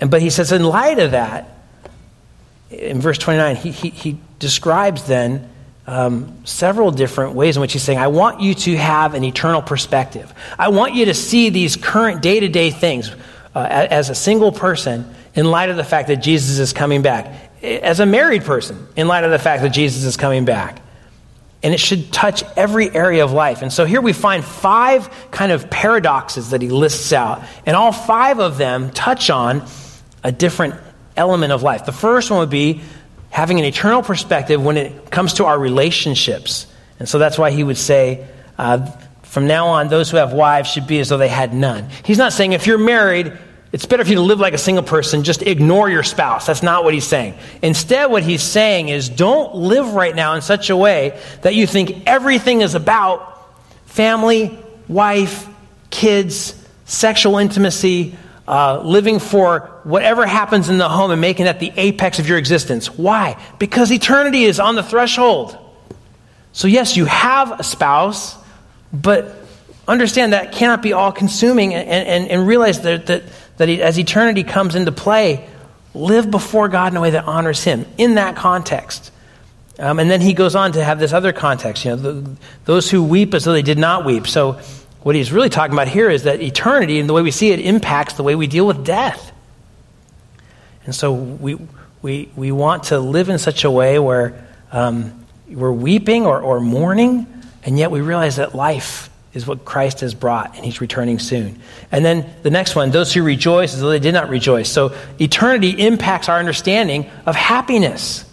[0.00, 1.56] And, but he says, in light of that,
[2.70, 5.48] in verse 29, he, he, he describes then
[5.86, 9.62] um, several different ways in which he's saying, I want you to have an eternal
[9.62, 10.32] perspective.
[10.58, 13.10] I want you to see these current day to day things
[13.54, 17.32] uh, as a single person in light of the fact that Jesus is coming back.
[17.62, 20.80] As a married person, in light of the fact that Jesus is coming back.
[21.62, 23.62] And it should touch every area of life.
[23.62, 27.42] And so here we find five kind of paradoxes that he lists out.
[27.64, 29.66] And all five of them touch on
[30.26, 30.74] a different
[31.16, 31.86] element of life.
[31.86, 32.80] The first one would be
[33.30, 36.66] having an eternal perspective when it comes to our relationships.
[36.98, 38.26] And so that's why he would say,
[38.58, 38.90] uh,
[39.22, 41.88] from now on, those who have wives should be as though they had none.
[42.04, 43.38] He's not saying if you're married,
[43.70, 46.46] it's better for you to live like a single person, just ignore your spouse.
[46.46, 47.34] That's not what he's saying.
[47.62, 51.68] Instead, what he's saying is don't live right now in such a way that you
[51.68, 53.46] think everything is about
[53.84, 54.58] family,
[54.88, 55.46] wife,
[55.90, 58.16] kids, sexual intimacy,
[58.48, 62.38] uh, living for whatever happens in the home and making that the apex of your
[62.38, 62.96] existence.
[62.96, 63.40] Why?
[63.58, 65.58] Because eternity is on the threshold.
[66.52, 68.36] So, yes, you have a spouse,
[68.92, 69.34] but
[69.88, 73.24] understand that cannot be all consuming and, and, and realize that, that,
[73.56, 75.48] that as eternity comes into play,
[75.94, 79.12] live before God in a way that honors Him in that context.
[79.78, 82.90] Um, and then he goes on to have this other context, you know, the, those
[82.90, 84.26] who weep as though they did not weep.
[84.26, 84.58] So,
[85.06, 87.60] what he's really talking about here is that eternity and the way we see it
[87.60, 89.30] impacts the way we deal with death.
[90.84, 91.56] And so, we,
[92.02, 96.58] we, we want to live in such a way where um, we're weeping or, or
[96.58, 97.28] mourning,
[97.62, 101.60] and yet we realize that life is what Christ has brought, and he's returning soon.
[101.92, 104.68] And then the next one, those who rejoice as though they did not rejoice.
[104.68, 108.24] So eternity impacts our understanding of happiness.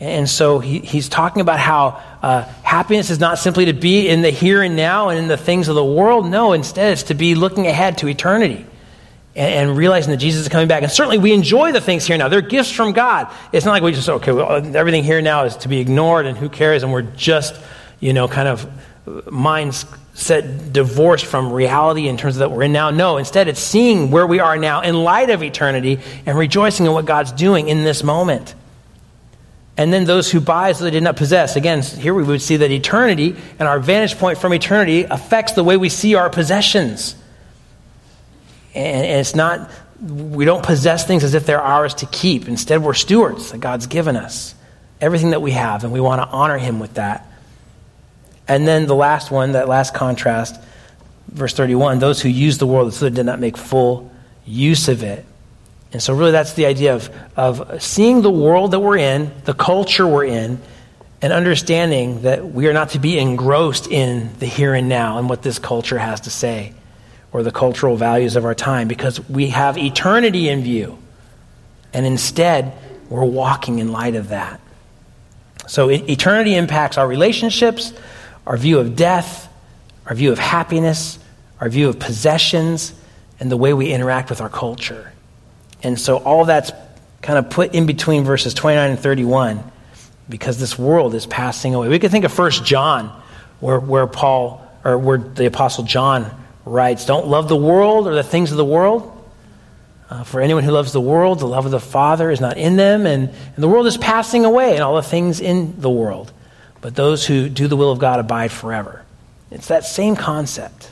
[0.00, 4.22] And so he, he's talking about how uh, happiness is not simply to be in
[4.22, 6.30] the here and now and in the things of the world.
[6.30, 8.64] No, instead, it's to be looking ahead to eternity
[9.34, 10.84] and, and, realizing that Jesus is coming back.
[10.84, 12.28] And certainly we enjoy the things here now.
[12.28, 13.32] They're gifts from God.
[13.52, 16.38] It's not like we just, okay, well, everything here now is to be ignored and
[16.38, 17.60] who cares, and we're just,
[17.98, 18.70] you know, kind of
[19.30, 19.84] minds
[20.14, 22.90] set divorced from reality in terms of that we're in now.
[22.90, 26.92] No, instead it's seeing where we are now in light of eternity and rejoicing in
[26.92, 28.54] what God's doing in this moment.
[29.78, 31.54] And then those who buy as they did not possess.
[31.54, 35.62] Again, here we would see that eternity and our vantage point from eternity affects the
[35.62, 37.14] way we see our possessions.
[38.74, 39.70] And, it's not,
[40.02, 42.48] we don't possess things as if they're ours to keep.
[42.48, 44.54] Instead, we're stewards that God's given us.
[45.00, 47.24] Everything that we have, and we want to honor Him with that.
[48.48, 50.60] And then the last one, that last contrast,
[51.28, 54.10] verse 31 those who use the world so they did not make full
[54.44, 55.24] use of it.
[55.92, 59.54] And so, really, that's the idea of, of seeing the world that we're in, the
[59.54, 60.60] culture we're in,
[61.22, 65.28] and understanding that we are not to be engrossed in the here and now and
[65.28, 66.74] what this culture has to say
[67.32, 70.98] or the cultural values of our time because we have eternity in view.
[71.92, 72.72] And instead,
[73.08, 74.60] we're walking in light of that.
[75.66, 77.92] So, eternity impacts our relationships,
[78.46, 79.52] our view of death,
[80.06, 81.18] our view of happiness,
[81.60, 82.94] our view of possessions,
[83.40, 85.12] and the way we interact with our culture.
[85.82, 86.72] And so, all that's
[87.22, 89.62] kind of put in between verses 29 and 31
[90.28, 91.88] because this world is passing away.
[91.88, 93.08] We could think of First John,
[93.60, 96.30] where, where Paul, or where the Apostle John
[96.64, 99.14] writes, Don't love the world or the things of the world.
[100.10, 102.76] Uh, for anyone who loves the world, the love of the Father is not in
[102.76, 106.32] them, and, and the world is passing away and all the things in the world.
[106.80, 109.04] But those who do the will of God abide forever.
[109.50, 110.90] It's that same concept.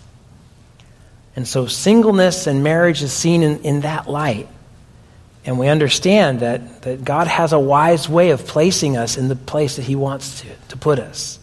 [1.35, 4.49] And so singleness and marriage is seen in, in that light.
[5.47, 9.37] And we understand that, that God has a wise way of placing us in the
[9.37, 11.39] place that He wants to, to put us.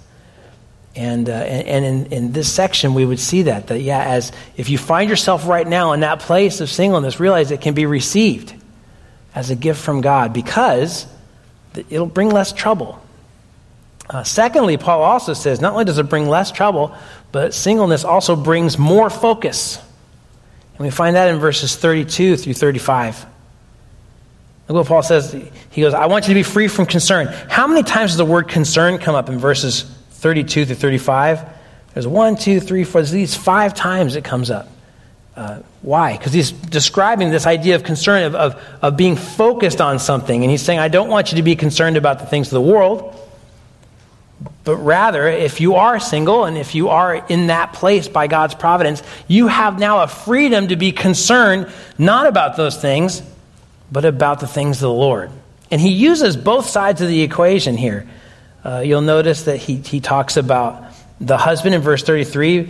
[0.94, 4.32] And, uh, and, and in, in, this section, we would see that, that, yeah, as
[4.58, 7.86] if you find yourself right now in that place of singleness, realize it can be
[7.86, 8.54] received
[9.34, 11.08] as a gift from God because
[11.74, 13.02] it'll bring less trouble.
[14.10, 16.96] Uh, secondly, Paul also says not only does it bring less trouble,
[17.32, 19.78] but singleness also brings more focus.
[20.78, 23.33] And we find that in verses 32 through 35.
[24.68, 25.36] Look what Paul says.
[25.72, 27.28] He goes, I want you to be free from concern.
[27.50, 29.86] How many times does the word concern come up in verses
[30.24, 31.46] 32 through 35.
[31.94, 34.70] There's one, two, three, four, at least five times it comes up.
[35.36, 36.16] Uh, why?
[36.18, 40.42] Because he's describing this idea of concern, of, of, of being focused on something.
[40.42, 42.62] And he's saying, I don't want you to be concerned about the things of the
[42.62, 43.20] world,
[44.64, 48.56] but rather, if you are single and if you are in that place by God's
[48.56, 53.22] providence, you have now a freedom to be concerned not about those things,
[53.92, 55.32] but about the things of the Lord.
[55.72, 58.08] And he uses both sides of the equation here.
[58.64, 60.84] Uh, you'll notice that he, he talks about
[61.20, 62.70] the husband in verse 33.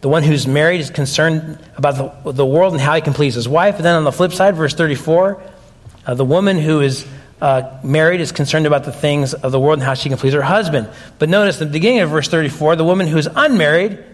[0.00, 3.34] The one who's married is concerned about the, the world and how he can please
[3.34, 3.76] his wife.
[3.76, 5.42] And then on the flip side, verse 34,
[6.06, 7.06] uh, the woman who is
[7.40, 10.32] uh, married is concerned about the things of the world and how she can please
[10.32, 10.88] her husband.
[11.18, 14.04] But notice the beginning of verse 34, the woman who is unmarried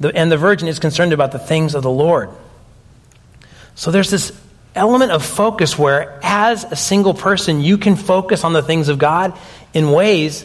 [0.00, 2.30] the, and the virgin is concerned about the things of the Lord.
[3.74, 4.30] So there's this
[4.74, 8.98] element of focus where, as a single person, you can focus on the things of
[8.98, 9.36] God
[9.74, 10.44] in ways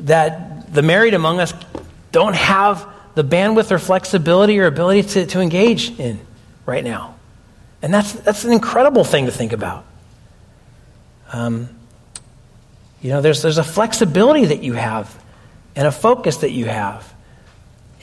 [0.00, 1.52] that the married among us
[2.12, 6.20] don't have the bandwidth or flexibility or ability to, to engage in
[6.66, 7.14] right now.
[7.82, 9.84] And that's, that's an incredible thing to think about.
[11.32, 11.68] Um,
[13.00, 15.22] you know, there's, there's a flexibility that you have
[15.74, 17.12] and a focus that you have.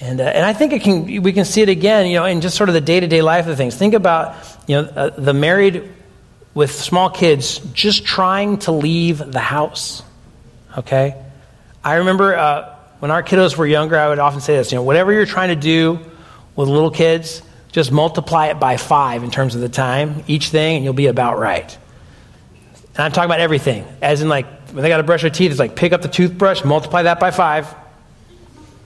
[0.03, 2.41] And, uh, and I think it can, we can see it again, you know, in
[2.41, 3.73] just sort of the day to day life of things.
[3.73, 4.35] Think about,
[4.67, 5.89] you know, uh, the married
[6.53, 10.03] with small kids just trying to leave the house.
[10.77, 11.15] Okay?
[11.81, 14.83] I remember uh, when our kiddos were younger, I would often say this, you know,
[14.83, 15.99] whatever you're trying to do
[16.57, 20.75] with little kids, just multiply it by five in terms of the time, each thing,
[20.75, 21.77] and you'll be about right.
[22.95, 23.87] And I'm talking about everything.
[24.01, 26.09] As in, like, when they got to brush their teeth, it's like pick up the
[26.09, 27.73] toothbrush, multiply that by five.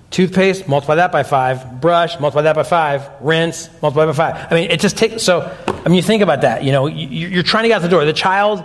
[0.09, 1.81] Toothpaste, multiply that by five.
[1.81, 3.09] Brush, multiply that by five.
[3.21, 4.47] Rinse, multiply by five.
[4.51, 6.63] I mean, it just takes, so, I mean, you think about that.
[6.63, 8.05] You know, you're trying to get out the door.
[8.05, 8.63] The child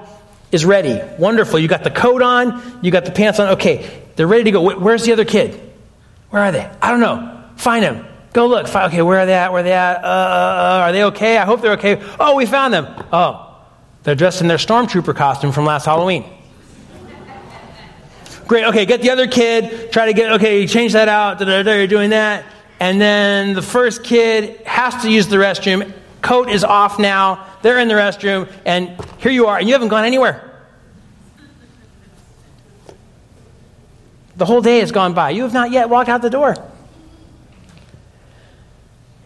[0.52, 1.00] is ready.
[1.18, 1.58] Wonderful.
[1.58, 3.48] You got the coat on, you got the pants on.
[3.50, 4.78] Okay, they're ready to go.
[4.78, 5.60] Where's the other kid?
[6.30, 6.70] Where are they?
[6.80, 7.44] I don't know.
[7.56, 8.06] Find them.
[8.32, 8.74] Go look.
[8.74, 9.52] Okay, where are they at?
[9.52, 10.02] Where are they at?
[10.02, 11.36] Uh, uh, uh, are they okay?
[11.36, 12.00] I hope they're okay.
[12.18, 12.86] Oh, we found them.
[13.12, 13.60] Oh,
[14.04, 16.24] they're dressed in their stormtrooper costume from last Halloween.
[18.52, 18.66] Great.
[18.66, 19.90] Okay, get the other kid.
[19.92, 21.40] Try to get, okay, change that out.
[21.40, 22.44] You're doing that.
[22.80, 25.90] And then the first kid has to use the restroom.
[26.20, 27.46] Coat is off now.
[27.62, 28.52] They're in the restroom.
[28.66, 30.50] And here you are, and you haven't gone anywhere.
[34.36, 35.30] The whole day has gone by.
[35.30, 36.54] You have not yet walked out the door.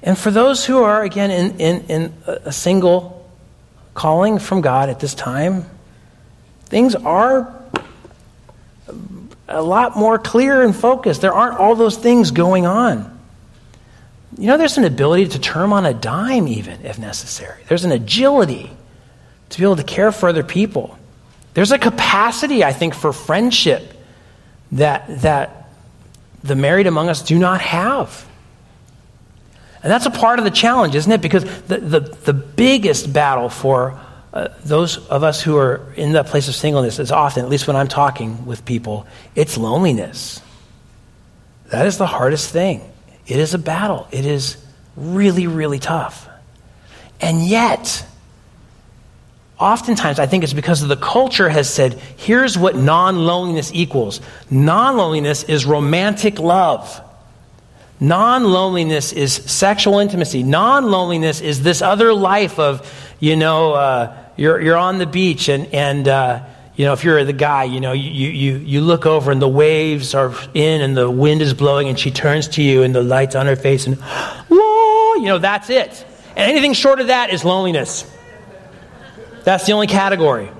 [0.04, 3.28] And for those who are, again, in, in, in a single
[3.92, 5.64] calling from God at this time,
[6.66, 7.52] things are
[9.48, 11.20] a lot more clear and focused.
[11.20, 13.12] There aren't all those things going on.
[14.38, 17.62] You know, there's an ability to turn on a dime, even if necessary.
[17.68, 18.70] There's an agility
[19.50, 20.98] to be able to care for other people.
[21.54, 23.94] There's a capacity, I think, for friendship
[24.72, 25.70] that, that
[26.42, 28.26] the married among us do not have.
[29.82, 31.22] And that's a part of the challenge, isn't it?
[31.22, 34.00] Because the, the, the biggest battle for
[34.37, 37.66] uh, those of us who are in that place of singleness is often, at least
[37.66, 40.42] when I'm talking with people, it's loneliness.
[41.70, 42.83] That is the hardest thing.
[43.27, 44.07] It is a battle.
[44.11, 44.59] It is
[44.94, 46.29] really, really tough.
[47.18, 48.07] And yet,
[49.59, 54.20] oftentimes I think it's because of the culture has said, here's what non loneliness equals
[54.51, 57.01] non loneliness is romantic love.
[58.01, 60.42] Non loneliness is sexual intimacy.
[60.42, 62.87] Non loneliness is this other life of,
[63.18, 66.44] you know, uh, you're, you're on the beach and, and uh,
[66.77, 69.49] you know, if you're the guy, you know, you, you, you look over and the
[69.49, 73.03] waves are in and the wind is blowing and she turns to you and the
[73.03, 73.96] light's on her face and,
[74.51, 76.05] you know, that's it.
[76.37, 78.11] And anything short of that is loneliness.
[79.44, 80.51] That's the only category.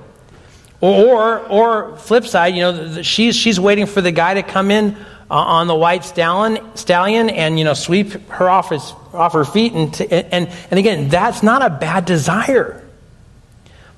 [0.81, 4.71] Or, or, or flip side, you know, she's, she's waiting for the guy to come
[4.71, 4.95] in
[5.29, 9.45] uh, on the white stallion, stallion and, you know, sweep her off, his, off her
[9.45, 9.73] feet.
[9.73, 12.83] And, t- and, and again, that's not a bad desire.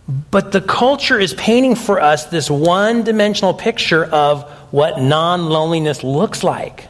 [0.09, 6.03] But the culture is painting for us this one dimensional picture of what non loneliness
[6.03, 6.87] looks like.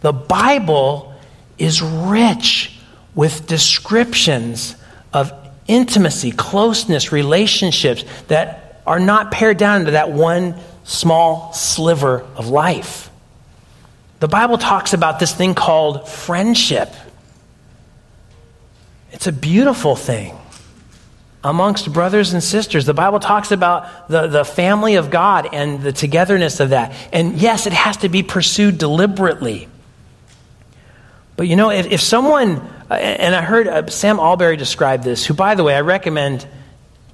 [0.00, 1.12] The Bible
[1.58, 2.78] is rich
[3.14, 4.76] with descriptions
[5.12, 5.30] of
[5.66, 13.10] intimacy, closeness, relationships that are not pared down into that one small sliver of life.
[14.20, 16.88] The Bible talks about this thing called friendship.
[19.12, 20.34] It's a beautiful thing
[21.42, 22.84] amongst brothers and sisters.
[22.84, 26.92] The Bible talks about the, the family of God and the togetherness of that.
[27.12, 29.68] And yes, it has to be pursued deliberately.
[31.36, 32.56] But you know, if, if someone,
[32.90, 36.46] uh, and I heard uh, Sam Allberry describe this, who, by the way, I recommend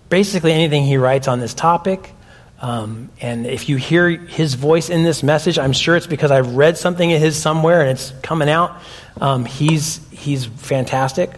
[0.08, 2.12] basically anything he writes on this topic.
[2.60, 6.56] Um, and if you hear his voice in this message, I'm sure it's because I've
[6.56, 8.80] read something of his somewhere and it's coming out.
[9.20, 11.30] Um, he's, he's fantastic.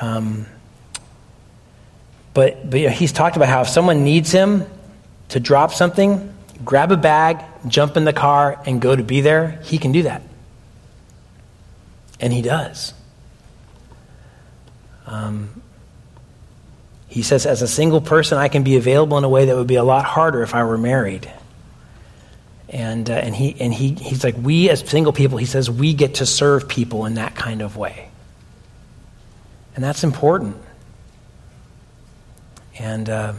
[0.00, 0.46] Um,
[2.34, 4.64] but, but you know, he's talked about how if someone needs him
[5.30, 9.60] to drop something, grab a bag, jump in the car, and go to be there,
[9.64, 10.22] he can do that.
[12.20, 12.94] And he does.
[15.06, 15.62] Um,
[17.08, 19.66] he says, as a single person, I can be available in a way that would
[19.66, 21.28] be a lot harder if I were married.
[22.68, 25.92] And, uh, and, he, and he, he's like, we as single people, he says, we
[25.92, 28.10] get to serve people in that kind of way.
[29.74, 30.56] And that's important.
[32.80, 33.34] And uh,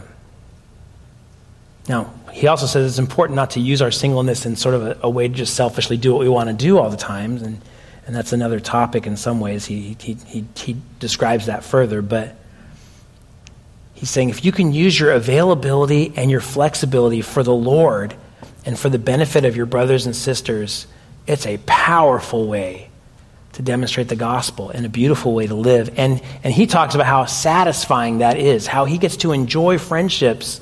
[1.89, 4.99] now, he also says it's important not to use our singleness in sort of a,
[5.01, 7.37] a, way to just selfishly do what we want to do all the time.
[7.37, 7.59] And,
[8.05, 9.65] and that's another topic in some ways.
[9.65, 12.03] He, he, he, he describes that further.
[12.03, 12.35] But
[13.95, 18.15] He's saying if you can use your availability and your flexibility for the Lord
[18.63, 20.85] and for the benefit of your brothers and sisters,
[21.25, 22.90] it's a powerful way
[23.61, 25.97] to demonstrate the gospel and a beautiful way to live.
[25.97, 30.59] And, and he talks about how satisfying that is, how he gets to enjoy friendships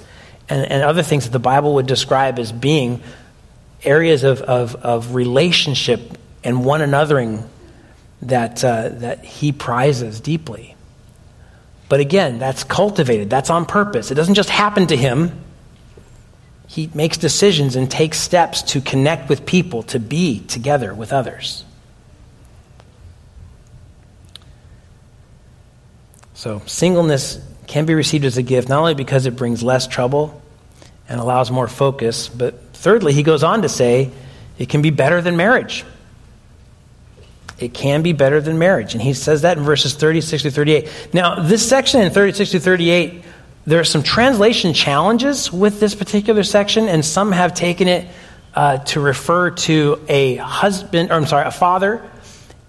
[0.49, 3.01] and, and other things that the Bible would describe as being
[3.83, 7.47] areas of, of, of relationship and one anothering
[8.23, 10.75] that, uh, that he prizes deeply.
[11.87, 14.11] But again, that's cultivated, that's on purpose.
[14.11, 15.31] It doesn't just happen to him.
[16.67, 21.63] He makes decisions and takes steps to connect with people, to be together with others.
[26.39, 27.37] So, singleness
[27.67, 30.41] can be received as a gift not only because it brings less trouble
[31.09, 34.09] and allows more focus, but thirdly, he goes on to say
[34.57, 35.83] it can be better than marriage.
[37.59, 38.93] It can be better than marriage.
[38.93, 41.09] And he says that in verses 36 to 38.
[41.11, 43.21] Now, this section in 36 to 38,
[43.65, 48.07] there are some translation challenges with this particular section, and some have taken it
[48.55, 52.01] uh, to refer to a husband, or I'm sorry, a father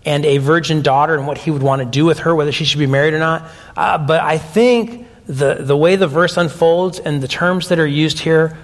[0.04, 2.64] and a virgin daughter and what he would want to do with her, whether she
[2.64, 3.44] should be married or not.
[3.76, 7.86] Uh, but I think the, the way the verse unfolds and the terms that are
[7.86, 8.56] used here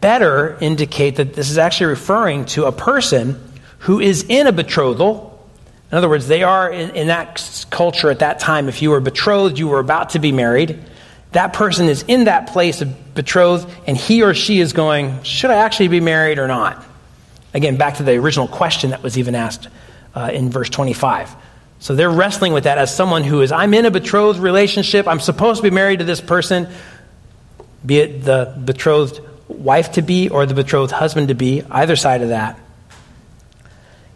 [0.00, 3.40] better indicate that this is actually referring to a person
[3.80, 5.46] who is in a betrothal.
[5.90, 8.68] In other words, they are in, in that culture at that time.
[8.68, 10.78] If you were betrothed, you were about to be married.
[11.32, 15.50] That person is in that place of betrothed, and he or she is going, Should
[15.50, 16.84] I actually be married or not?
[17.52, 19.68] Again, back to the original question that was even asked
[20.18, 21.34] uh, in verse 25.
[21.78, 25.20] So they're wrestling with that as someone who is, I'm in a betrothed relationship, I'm
[25.20, 26.68] supposed to be married to this person,
[27.86, 32.22] be it the betrothed wife to be or the betrothed husband to be, either side
[32.22, 32.58] of that.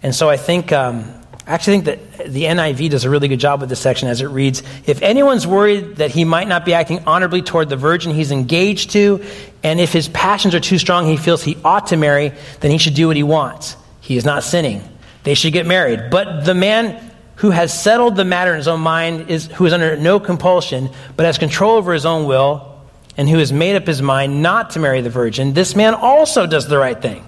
[0.02, 1.04] And so I think, um,
[1.46, 4.20] I actually think that the NIV does a really good job with this section as
[4.20, 8.12] it reads If anyone's worried that he might not be acting honorably toward the virgin
[8.12, 9.24] he's engaged to,
[9.62, 12.78] and if his passions are too strong, he feels he ought to marry, then he
[12.78, 13.76] should do what he wants.
[14.00, 14.82] He is not sinning.
[15.24, 16.10] They should get married.
[16.10, 19.72] But the man who has settled the matter in his own mind is who is
[19.72, 22.80] under no compulsion, but has control over his own will,
[23.16, 26.46] and who has made up his mind not to marry the virgin, this man also
[26.46, 27.24] does the right thing.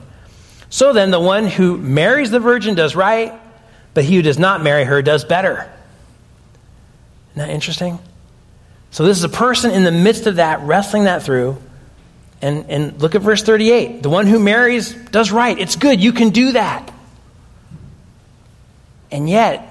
[0.71, 3.33] So then, the one who marries the virgin does right,
[3.93, 5.71] but he who does not marry her does better.
[7.31, 7.99] Isn't that interesting?
[8.91, 11.59] So, this is a person in the midst of that, wrestling that through.
[12.41, 14.03] And, and look at verse 38.
[14.03, 15.59] The one who marries does right.
[15.59, 16.01] It's good.
[16.01, 16.94] You can do that.
[19.11, 19.71] And yet,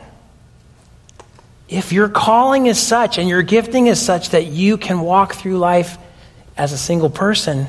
[1.67, 5.57] if your calling is such and your gifting is such that you can walk through
[5.57, 5.97] life
[6.55, 7.67] as a single person,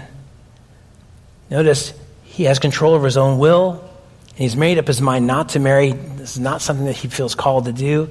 [1.50, 1.94] notice
[2.24, 3.80] he has control over his own will,
[4.30, 5.92] and he's made up his mind not to marry.
[5.92, 8.10] This is not something that he feels called to do.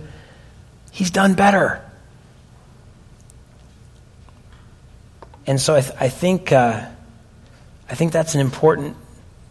[0.91, 1.83] He's done better.
[5.45, 6.85] And so I, th- I think, uh,
[7.89, 8.95] I think that's an important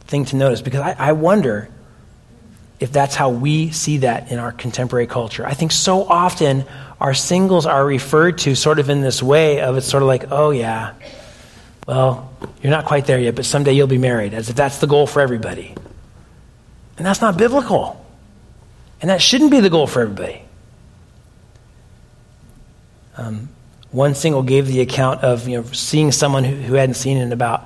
[0.07, 1.69] thing to notice because I, I wonder
[2.83, 5.47] if that's how we see that in our contemporary culture.
[5.47, 6.65] I think so often
[7.01, 10.33] our singles are referred to sort of in this way of it's sort of like,
[10.33, 10.95] oh, yeah,
[11.87, 14.89] well, you're not quite there yet, but someday you'll be married, as if that's the
[14.89, 15.77] goal for everybody.
[16.97, 18.05] And that's not biblical.
[19.01, 20.43] And that shouldn't be the goal for everybody.
[23.17, 23.49] Um,
[23.93, 27.31] one single gave the account of you know, seeing someone who, who hadn't seen in
[27.31, 27.63] about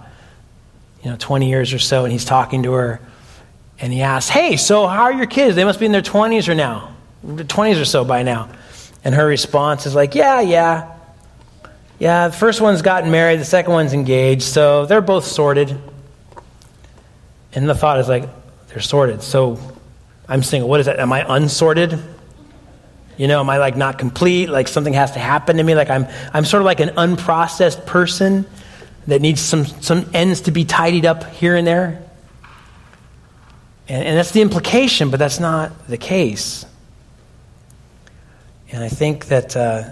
[1.03, 3.01] you know, 20 years or so, and he's talking to her
[3.79, 5.57] and he asks, Hey, so how are your kids?
[5.57, 8.49] They must be in their 20s or now, 20s or so by now.
[9.05, 10.93] And her response is like, Yeah, yeah.
[11.99, 15.79] Yeah, the first one's gotten married, the second one's engaged, so they're both sorted.
[17.53, 18.29] And the thought is like,
[18.68, 19.22] They're sorted.
[19.22, 19.59] So
[20.29, 20.68] I'm single.
[20.68, 20.99] What is that?
[20.99, 21.99] Am I unsorted?
[23.16, 24.51] You know, am I like not complete?
[24.51, 25.74] Like something has to happen to me?
[25.74, 28.47] Like I'm, I'm sort of like an unprocessed person
[29.07, 32.03] that needs some, some ends to be tidied up here and there?
[33.89, 36.66] And, and that's the implication, but that's not the case.
[38.72, 39.91] And I think that, uh,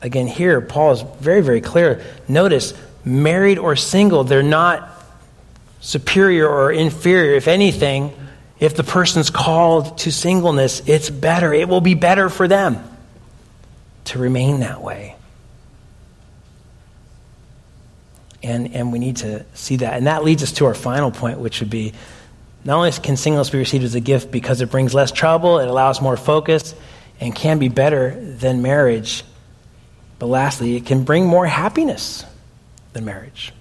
[0.00, 2.02] again, here, Paul is very, very clear.
[2.28, 4.88] Notice, married or single, they're not
[5.80, 7.34] superior or inferior.
[7.34, 8.12] If anything,
[8.58, 11.52] if the person's called to singleness, it's better.
[11.52, 12.82] It will be better for them
[14.04, 15.16] to remain that way.
[18.42, 19.94] And, and we need to see that.
[19.94, 21.92] And that leads us to our final point, which would be
[22.64, 25.68] not only can singleness be received as a gift because it brings less trouble, it
[25.68, 26.74] allows more focus,
[27.20, 29.24] and can be better than marriage,
[30.18, 32.24] but lastly, it can bring more happiness
[32.92, 33.52] than marriage.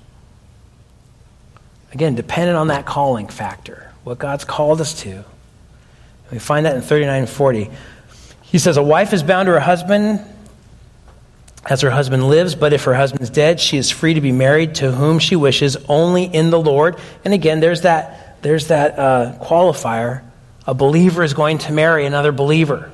[1.94, 5.24] Again, dependent on that calling factor, what God's called us to.
[6.32, 7.70] We find that in 39 and 40.
[8.44, 10.22] He says, A wife is bound to her husband
[11.66, 14.76] as her husband lives, but if her husband's dead, she is free to be married
[14.76, 16.98] to whom she wishes, only in the Lord.
[17.26, 20.24] And again, there's that, there's that uh, qualifier.
[20.66, 22.92] A believer is going to marry another believer.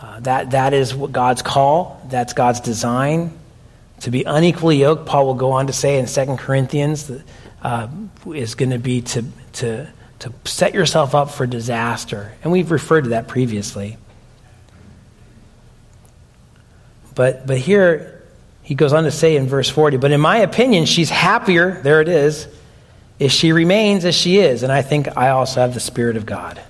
[0.00, 3.38] Uh, that, that is what God's call, that's God's design.
[4.00, 7.10] To be unequally yoked, Paul will go on to say in 2 Corinthians,
[7.62, 7.88] uh,
[8.34, 12.32] is going to be to, to, to set yourself up for disaster.
[12.42, 13.96] And we've referred to that previously.
[17.14, 18.22] But, but here,
[18.62, 22.00] he goes on to say in verse 40, but in my opinion, she's happier, there
[22.00, 22.48] it is,
[23.22, 24.64] if she remains as she is.
[24.64, 26.60] And I think I also have the Spirit of God.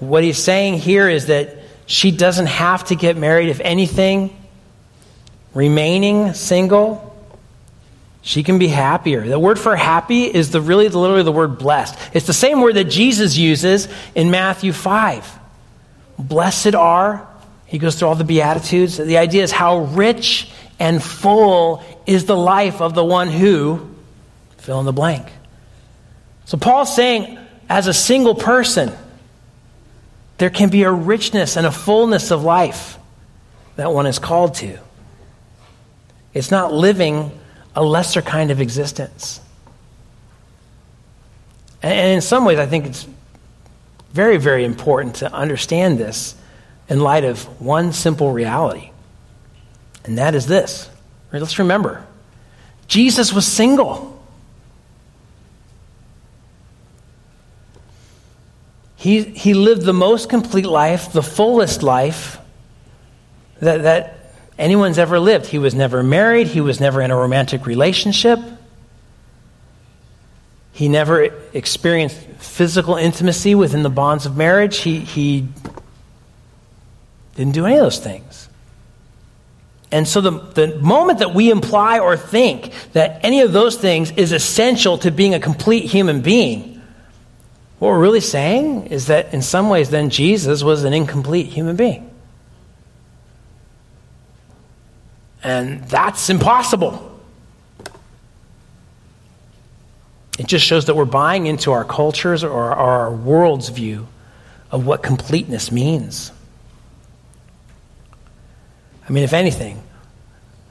[0.00, 3.50] What he's saying here is that she doesn't have to get married.
[3.50, 4.34] If anything,
[5.52, 7.14] remaining single,
[8.22, 9.26] she can be happier.
[9.26, 11.98] The word for happy is the really the literally the word blessed.
[12.14, 15.38] It's the same word that Jesus uses in Matthew 5.
[16.18, 17.28] Blessed are
[17.66, 18.96] he goes through all the Beatitudes.
[18.96, 23.93] The idea is how rich and full is the life of the one who,
[24.64, 25.30] fill in the blank.
[26.46, 27.38] So Paul's saying,
[27.68, 28.92] as a single person,
[30.38, 32.98] there can be a richness and a fullness of life
[33.76, 34.78] that one is called to.
[36.32, 37.30] It's not living
[37.76, 39.40] a lesser kind of existence.
[41.82, 43.06] And in some ways, I think it's
[44.12, 46.34] very, very important to understand this
[46.88, 48.90] in light of one simple reality,
[50.04, 50.88] and that is this.
[51.32, 52.06] Let's remember
[52.86, 54.13] Jesus was single.
[59.04, 62.38] He, he lived the most complete life, the fullest life
[63.60, 65.44] that, that anyone's ever lived.
[65.44, 68.38] He was never married, he was never in a romantic relationship.
[70.72, 74.78] He never experienced physical intimacy within the bonds of marriage.
[74.78, 75.48] He, he
[77.36, 78.48] didn't do any of those things.
[79.92, 84.12] And so the, the moment that we imply or think that any of those things
[84.12, 86.73] is essential to being a complete human being,
[87.84, 91.76] what we're really saying is that in some ways, then Jesus was an incomplete human
[91.76, 92.10] being.
[95.42, 97.20] And that's impossible.
[100.38, 104.08] It just shows that we're buying into our cultures or our world's view
[104.70, 106.32] of what completeness means.
[109.06, 109.82] I mean, if anything,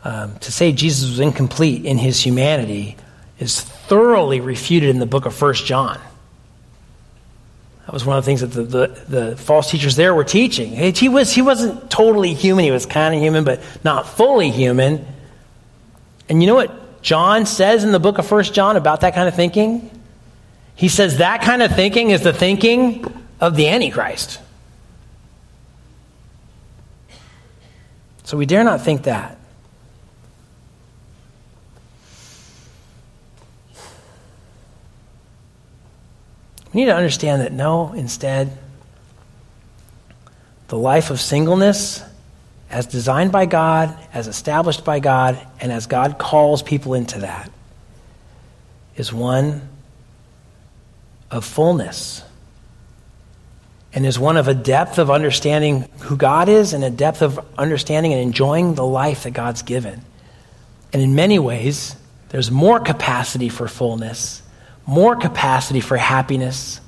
[0.04, 2.98] um, to say Jesus was incomplete in his humanity
[3.38, 6.02] is thoroughly refuted in the book of First John.
[7.86, 10.72] That was one of the things that the, the, the, false teachers there were teaching.
[10.72, 12.64] He, was, he wasn't totally human.
[12.64, 15.06] He was kind of human, but not fully human.
[16.30, 19.28] And you know what John says in the book of First John about that kind
[19.28, 19.92] of thinking?
[20.76, 23.06] He says that kind of thinking is the thinking
[23.42, 24.40] of the Antichrist.
[28.24, 29.38] So we dare not think that.
[36.74, 38.58] We need to understand that no, instead,
[40.68, 42.02] the life of singleness,
[42.70, 47.52] as designed by God, as established by God, and as God calls people into that,
[48.96, 49.70] is one
[51.30, 52.24] of fullness
[53.94, 57.44] and is one of a depth of understanding who God is and a depth of
[57.58, 60.02] understanding and enjoying the life that God's given.
[60.92, 61.96] And in many ways,
[62.30, 64.43] there's more capacity for fullness,
[64.86, 66.82] more capacity for happiness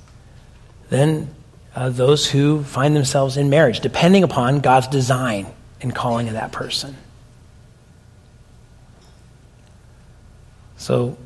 [0.89, 1.33] than
[1.75, 5.47] uh, those who find themselves in marriage, depending upon God's design
[5.81, 6.95] and calling of that person.
[10.77, 11.17] So,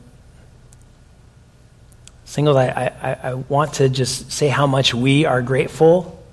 [2.25, 6.23] Singles, I, I, I want to just say how much we are grateful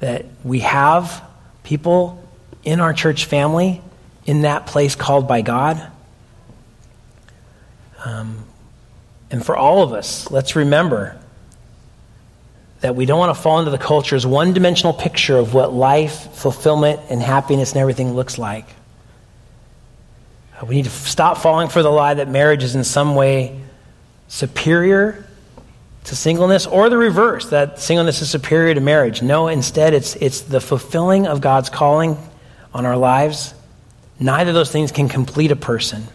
[0.00, 1.22] that we have
[1.64, 2.22] people
[2.62, 3.80] in our church family
[4.26, 5.90] in that place called by God.
[8.04, 8.44] Um,
[9.30, 11.16] and for all of us, let's remember
[12.80, 16.34] that we don't want to fall into the culture's one dimensional picture of what life,
[16.34, 18.66] fulfillment, and happiness and everything looks like.
[20.58, 23.60] Uh, we need to stop falling for the lie that marriage is in some way
[24.28, 25.26] superior
[26.04, 29.22] to singleness or the reverse, that singleness is superior to marriage.
[29.22, 32.16] No, instead, it's, it's the fulfilling of God's calling
[32.72, 33.52] on our lives.
[34.18, 36.06] Neither of those things can complete a person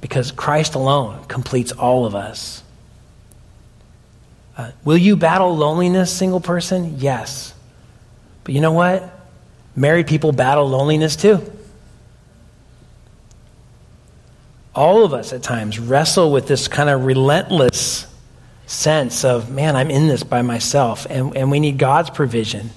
[0.00, 2.62] because Christ alone completes all of us.
[4.56, 6.96] Uh, will you battle loneliness, single person?
[6.98, 7.54] Yes.
[8.44, 9.18] But you know what?
[9.76, 11.40] Married people battle loneliness too.
[14.74, 18.06] All of us at times wrestle with this kind of relentless
[18.66, 21.06] sense of, man, I'm in this by myself.
[21.10, 22.70] And, and we need God's provision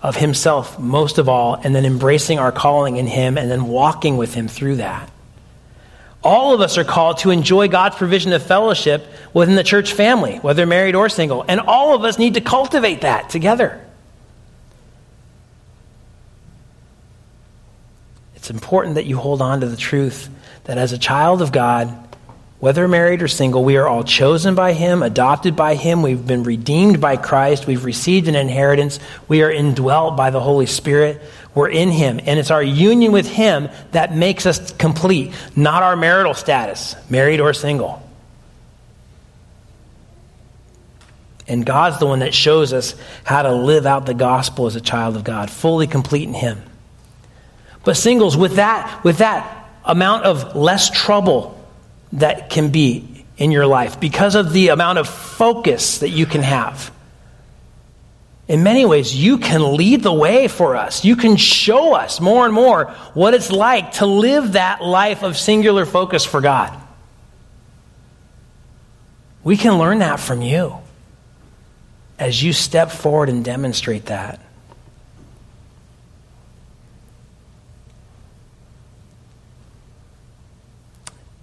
[0.00, 4.18] of himself most of all, and then embracing our calling in him, and then walking
[4.18, 5.10] with him through that.
[6.24, 10.38] All of us are called to enjoy God's provision of fellowship within the church family,
[10.38, 11.44] whether married or single.
[11.46, 13.84] And all of us need to cultivate that together.
[18.34, 20.30] It's important that you hold on to the truth
[20.64, 22.04] that as a child of God,
[22.58, 26.44] whether married or single, we are all chosen by Him, adopted by Him, we've been
[26.44, 28.98] redeemed by Christ, we've received an inheritance,
[29.28, 31.20] we are indwelt by the Holy Spirit,
[31.54, 32.20] we're in Him.
[32.24, 37.40] And it's our union with Him that makes us complete, not our marital status, married
[37.40, 38.02] or single.
[41.46, 44.80] And God's the one that shows us how to live out the gospel as a
[44.80, 46.62] child of God, fully complete in Him.
[47.84, 51.60] But singles, with that, with that amount of less trouble
[52.14, 56.42] that can be in your life, because of the amount of focus that you can
[56.42, 56.90] have,
[58.46, 61.04] in many ways, you can lead the way for us.
[61.04, 65.38] You can show us more and more what it's like to live that life of
[65.38, 66.78] singular focus for God.
[69.42, 70.76] We can learn that from you
[72.18, 74.40] as you step forward and demonstrate that.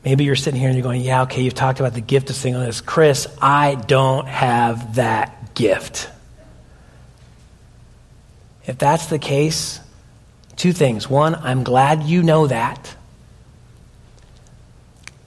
[0.04, 2.36] Maybe you're sitting here and you're going, Yeah, okay, you've talked about the gift of
[2.36, 2.82] singleness.
[2.82, 6.10] Chris, I don't have that gift.
[8.66, 9.80] If that's the case,
[10.56, 11.10] two things.
[11.10, 12.96] One, I'm glad you know that.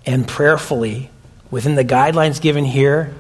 [0.07, 1.11] And prayerfully,
[1.51, 3.15] within the guidelines given here,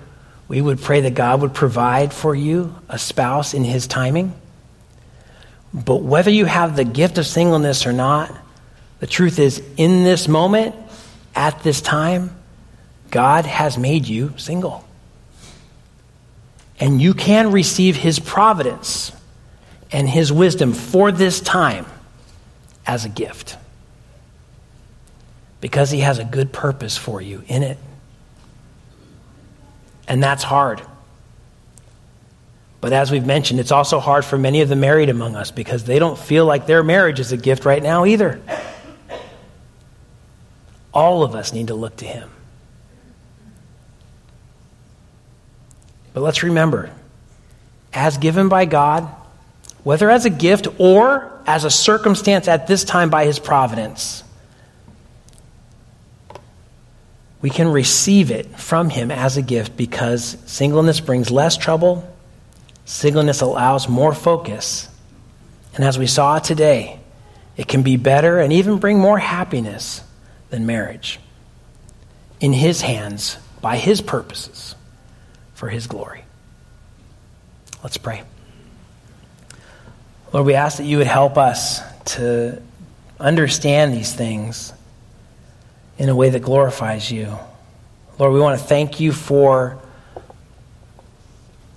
[0.47, 4.35] we would pray that God would provide for you a spouse in His timing.
[5.73, 8.33] But whether you have the gift of singleness or not,
[9.01, 10.75] the truth is, in this moment,
[11.35, 12.31] at this time,
[13.11, 14.85] God has made you single.
[16.79, 19.13] And you can receive His providence
[19.95, 21.87] and His wisdom for this time
[22.85, 23.57] as a gift.
[25.61, 27.79] Because He has a good purpose for you in it.
[30.09, 30.83] And that's hard.
[32.81, 35.85] But as we've mentioned, it's also hard for many of the married among us because
[35.85, 38.43] they don't feel like their marriage is a gift right now either.
[40.93, 42.29] All of us need to look to Him.
[46.13, 46.91] But let's remember,
[47.93, 49.09] as given by God,
[49.85, 54.25] whether as a gift or as a circumstance at this time by His providence,
[57.43, 62.11] we can receive it from Him as a gift because singleness brings less trouble,
[62.87, 64.89] singleness allows more focus.
[65.75, 66.99] And as we saw today,
[67.57, 70.03] it can be better and even bring more happiness
[70.49, 71.21] than marriage
[72.41, 74.75] in His hands by His purposes
[75.53, 76.25] for His glory.
[77.83, 78.23] Let's pray.
[80.35, 81.81] Lord, we ask that you would help us
[82.17, 82.61] to
[83.21, 84.73] understand these things
[85.97, 87.39] in a way that glorifies you.
[88.19, 89.79] Lord, we want to thank you for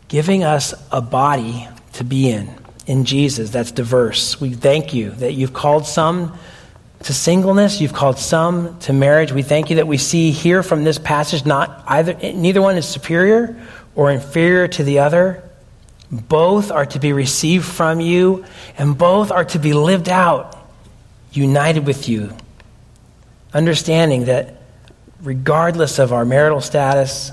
[0.07, 2.49] giving us a body to be in,
[2.87, 4.41] in Jesus, that's diverse.
[4.41, 6.35] We thank you that you've called some
[7.03, 9.31] to singleness, you've called some to marriage.
[9.31, 12.87] We thank you that we see here from this passage not either neither one is
[12.87, 13.55] superior
[13.93, 15.46] or inferior to the other.
[16.11, 18.45] Both are to be received from you,
[18.77, 20.55] and both are to be lived out
[21.31, 22.33] united with you
[23.53, 24.61] understanding that
[25.21, 27.31] regardless of our marital status,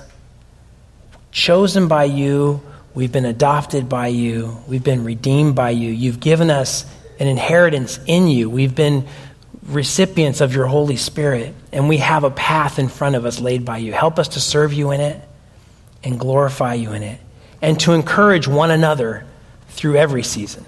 [1.31, 2.63] chosen by you,
[2.95, 6.87] we've been adopted by you, we've been redeemed by you, you've given us
[7.19, 9.07] an inheritance in you, we've been
[9.67, 13.65] recipients of your Holy Spirit, and we have a path in front of us laid
[13.65, 13.93] by you.
[13.93, 15.21] Help us to serve you in it
[16.03, 17.21] and glorify you in it,
[17.65, 19.25] and to encourage one another
[19.71, 20.65] through every season.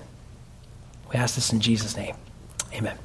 [1.11, 2.17] We ask this in Jesus' name.
[2.73, 2.99] Amen.